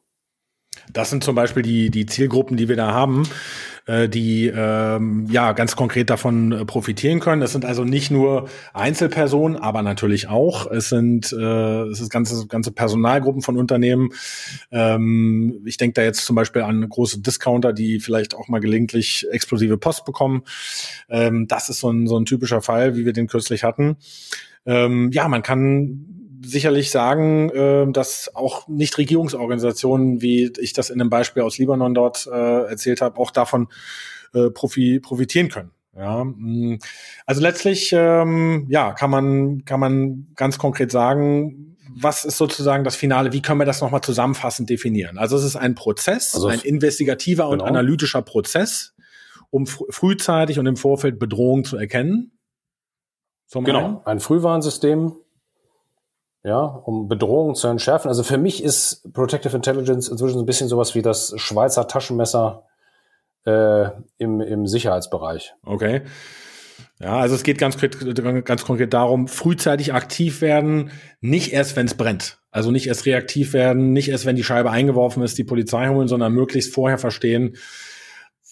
Das 0.92 1.10
sind 1.10 1.24
zum 1.24 1.36
Beispiel 1.36 1.64
die, 1.64 1.90
die 1.90 2.06
Zielgruppen, 2.06 2.58
die 2.58 2.70
wir 2.70 2.76
da 2.76 2.92
haben, 2.92 3.24
äh, 3.88 4.08
die 4.08 4.48
ähm, 4.48 5.26
ja 5.30 5.54
ganz 5.54 5.76
konkret 5.76 6.10
davon 6.10 6.52
äh, 6.52 6.66
profitieren 6.66 7.20
können. 7.20 7.42
Das 7.42 7.54
sind 7.54 7.66
also 7.66 7.84
nicht 7.84 8.12
nur 8.12 8.50
Einzelpersonen, 8.74 9.58
aber 9.58 9.82
natürlich 9.82 10.28
auch. 10.28 10.70
Es 10.70 10.90
sind 10.90 11.34
äh, 11.34 11.84
es 11.84 12.02
ist 12.02 12.10
ganze, 12.10 12.48
ganze 12.48 12.72
Personalgruppen 12.72 13.42
von 13.42 13.58
Unternehmen. 13.58 14.10
Ähm, 14.72 15.62
ich 15.66 15.78
denke 15.78 15.94
da 15.96 16.04
jetzt 16.04 16.26
zum 16.26 16.36
Beispiel 16.36 16.62
an 16.62 16.88
große 16.88 17.22
Discounter, 17.22 17.74
die 17.74 18.00
vielleicht 18.00 18.36
auch 18.36 18.48
mal 18.48 18.60
gelegentlich 18.60 19.26
explosive 19.32 19.78
Post 19.78 20.06
bekommen. 20.06 20.44
Ähm, 21.10 21.48
das 21.48 21.70
ist 21.70 21.80
so 21.80 21.90
ein, 21.90 22.08
so 22.08 22.18
ein 22.18 22.26
typischer 22.26 22.62
Fall, 22.62 22.96
wie 22.96 23.06
wir 23.06 23.14
den 23.14 23.28
kürzlich 23.28 23.64
hatten. 23.64 23.98
Ähm, 24.66 25.12
ja, 25.12 25.28
man 25.28 25.44
kann 25.44 26.25
sicherlich 26.46 26.92
sagen, 26.92 27.50
äh, 27.50 27.92
dass 27.92 28.36
auch 28.36 28.68
Nichtregierungsorganisationen, 28.68 30.22
wie 30.22 30.52
ich 30.60 30.74
das 30.74 30.90
in 30.90 31.00
einem 31.00 31.10
Beispiel 31.10 31.44
aus 31.44 31.58
Libanon 31.58 31.94
dort 31.94 32.28
äh, 32.28 32.66
erzählt 32.66 33.02
habe, 33.02 33.20
auch 33.20 33.32
davon 33.32 33.68
äh, 34.34 34.50
profi 34.50 35.00
profitieren 35.00 35.50
können. 35.50 35.72
Ja, 35.96 36.26
mm. 36.26 36.80
also 37.26 37.42
letztlich 37.42 37.94
ähm, 37.94 38.68
ja 38.70 38.94
kann 38.94 39.10
man 39.10 39.64
kann 39.66 39.80
man 39.80 40.28
ganz 40.36 40.58
konkret 40.58 40.92
sagen, 40.92 41.78
was 41.98 42.26
ist 42.26 42.38
sozusagen 42.38 42.84
das 42.84 42.96
Finale? 42.96 43.32
Wie 43.32 43.42
können 43.42 43.60
wir 43.60 43.66
das 43.66 43.82
nochmal 43.82 44.02
zusammenfassend 44.02 44.70
definieren? 44.70 45.18
Also 45.18 45.38
es 45.38 45.44
ist 45.44 45.56
ein 45.56 45.76
Prozess, 45.76 46.36
also 46.36 46.48
ein 46.48 46.60
investigativer 46.60 47.50
genau. 47.50 47.54
und 47.54 47.62
analytischer 47.62 48.22
Prozess, 48.22 48.94
um 49.50 49.66
fr 49.66 49.86
frühzeitig 49.90 50.60
und 50.60 50.66
im 50.66 50.76
Vorfeld 50.76 51.18
Bedrohungen 51.18 51.64
zu 51.64 51.78
erkennen. 51.78 52.38
genau, 53.52 53.86
einen. 53.86 54.06
ein 54.06 54.20
Frühwarnsystem, 54.20 55.14
ja, 56.46 56.62
um 56.62 57.08
Bedrohungen 57.08 57.56
zu 57.56 57.68
entschärfen. 57.68 58.08
Also 58.08 58.22
für 58.22 58.38
mich 58.38 58.64
ist 58.64 59.12
Protective 59.14 59.56
Intelligence 59.56 60.08
inzwischen 60.08 60.40
ein 60.40 60.46
bisschen 60.46 60.68
sowas 60.68 60.94
wie 60.94 61.02
das 61.02 61.34
Schweizer 61.38 61.88
Taschenmesser 61.88 62.64
äh, 63.46 63.88
im, 64.20 64.42
im 64.42 64.68
Sicherheitsbereich. 64.68 65.56
Okay. 65.66 66.04
Ja, 67.00 67.18
also 67.18 67.34
es 67.34 67.42
geht 67.42 67.58
ganz, 67.58 67.78
ganz 67.78 68.64
konkret 68.64 68.94
darum, 68.94 69.28
frühzeitig 69.28 69.94
aktiv 69.94 70.42
werden, 70.42 70.92
nicht 71.20 71.52
erst, 71.52 71.76
wenn 71.76 71.88
es 71.88 71.96
brennt. 71.96 72.38
Also 72.52 72.70
nicht 72.70 72.88
erst 72.88 73.08
reaktiv 73.08 73.54
werden, 73.54 73.92
nicht 73.92 74.10
erst, 74.10 74.26
wenn 74.26 74.36
die 74.36 74.44
Scheibe 74.44 74.70
eingeworfen 74.70 75.24
ist, 75.24 75.38
die 75.40 75.44
Polizei 75.44 75.90
holen, 75.90 76.08
sondern 76.08 76.32
möglichst 76.32 76.74
vorher 76.74 77.00
verstehen, 77.00 77.58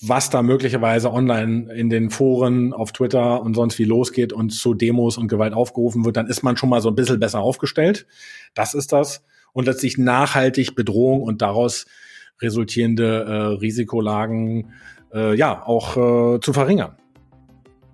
was 0.05 0.29
da 0.29 0.41
möglicherweise 0.41 1.11
online 1.11 1.73
in 1.73 1.89
den 1.89 2.09
Foren, 2.09 2.73
auf 2.73 2.91
Twitter 2.91 3.41
und 3.41 3.53
sonst 3.53 3.79
wie 3.79 3.85
losgeht 3.85 4.33
und 4.33 4.49
zu 4.49 4.73
Demos 4.73 5.17
und 5.17 5.29
Gewalt 5.29 5.53
aufgerufen 5.53 6.03
wird, 6.03 6.17
dann 6.17 6.27
ist 6.27 6.43
man 6.43 6.57
schon 6.57 6.69
mal 6.69 6.81
so 6.81 6.89
ein 6.89 6.95
bisschen 6.95 7.19
besser 7.19 7.39
aufgestellt. 7.39 8.05
Das 8.53 8.73
ist 8.73 8.91
das. 8.91 9.23
Und 9.53 9.65
letztlich 9.65 9.97
nachhaltig 9.97 10.75
Bedrohung 10.75 11.21
und 11.21 11.41
daraus 11.41 11.85
resultierende 12.41 13.23
äh, 13.23 13.33
Risikolagen 13.59 14.73
äh, 15.13 15.35
ja 15.37 15.65
auch 15.65 15.95
äh, 16.35 16.39
zu 16.41 16.51
verringern. 16.51 16.97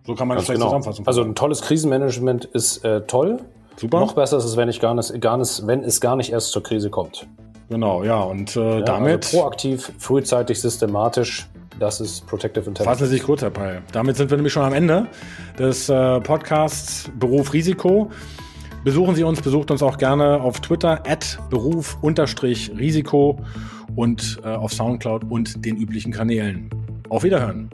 So 0.08 0.15
kann 0.15 0.28
man 0.28 0.38
das 0.38 0.45
vielleicht 0.45 0.60
genau. 0.60 0.69
zusammenfassen. 0.69 1.06
Also 1.06 1.22
ein 1.22 1.36
tolles 1.36 1.62
Krisenmanagement 1.62 2.45
ist 2.45 2.84
äh, 2.84 3.02
toll. 3.02 3.39
Super. 3.76 4.00
Noch 4.00 4.13
besser 4.13 4.38
ist 4.38 4.45
es, 4.45 4.58
wenn, 4.58 4.67
ich 4.67 4.80
gar 4.80 4.95
nicht, 4.95 5.22
gar 5.22 5.38
nicht, 5.38 5.67
wenn 5.67 5.84
es 5.84 6.02
gar 6.02 6.15
nicht 6.15 6.32
erst 6.32 6.52
zur 6.52 6.63
Krise 6.63 6.89
kommt. 6.89 7.28
Genau, 7.69 8.03
ja, 8.03 8.21
und 8.21 8.55
äh, 8.55 8.60
ja, 8.60 8.65
also 8.73 8.86
damit. 8.86 9.25
Also 9.25 9.38
proaktiv, 9.38 9.91
frühzeitig, 9.99 10.60
systematisch. 10.60 11.47
Das 11.79 12.01
ist 12.01 12.27
Protective 12.27 12.67
Intelligence. 12.67 12.86
Fassen 12.86 13.05
Sie 13.05 13.15
sich 13.15 13.23
kurz, 13.23 13.41
Herr 13.41 13.51
Peil. 13.51 13.82
Damit 13.93 14.17
sind 14.17 14.29
wir 14.29 14.38
nämlich 14.38 14.51
schon 14.51 14.63
am 14.63 14.73
Ende 14.73 15.08
des 15.58 15.88
äh, 15.88 16.19
Podcasts 16.19 17.10
Beruf 17.17 17.53
Risiko. 17.53 18.12
Besuchen 18.84 19.15
Sie 19.15 19.23
uns, 19.23 19.41
besucht 19.41 19.71
uns 19.71 19.84
auch 19.84 19.97
gerne 19.97 20.41
auf 20.41 20.62
Twitter, 20.62 21.03
at 21.05 21.38
Beruf-Risiko 21.49 23.38
und 23.95 24.39
äh, 24.43 24.47
auf 24.47 24.73
Soundcloud 24.73 25.29
und 25.29 25.65
den 25.65 25.77
üblichen 25.77 26.12
Kanälen. 26.13 26.69
Auf 27.10 27.23
Wiederhören. 27.23 27.69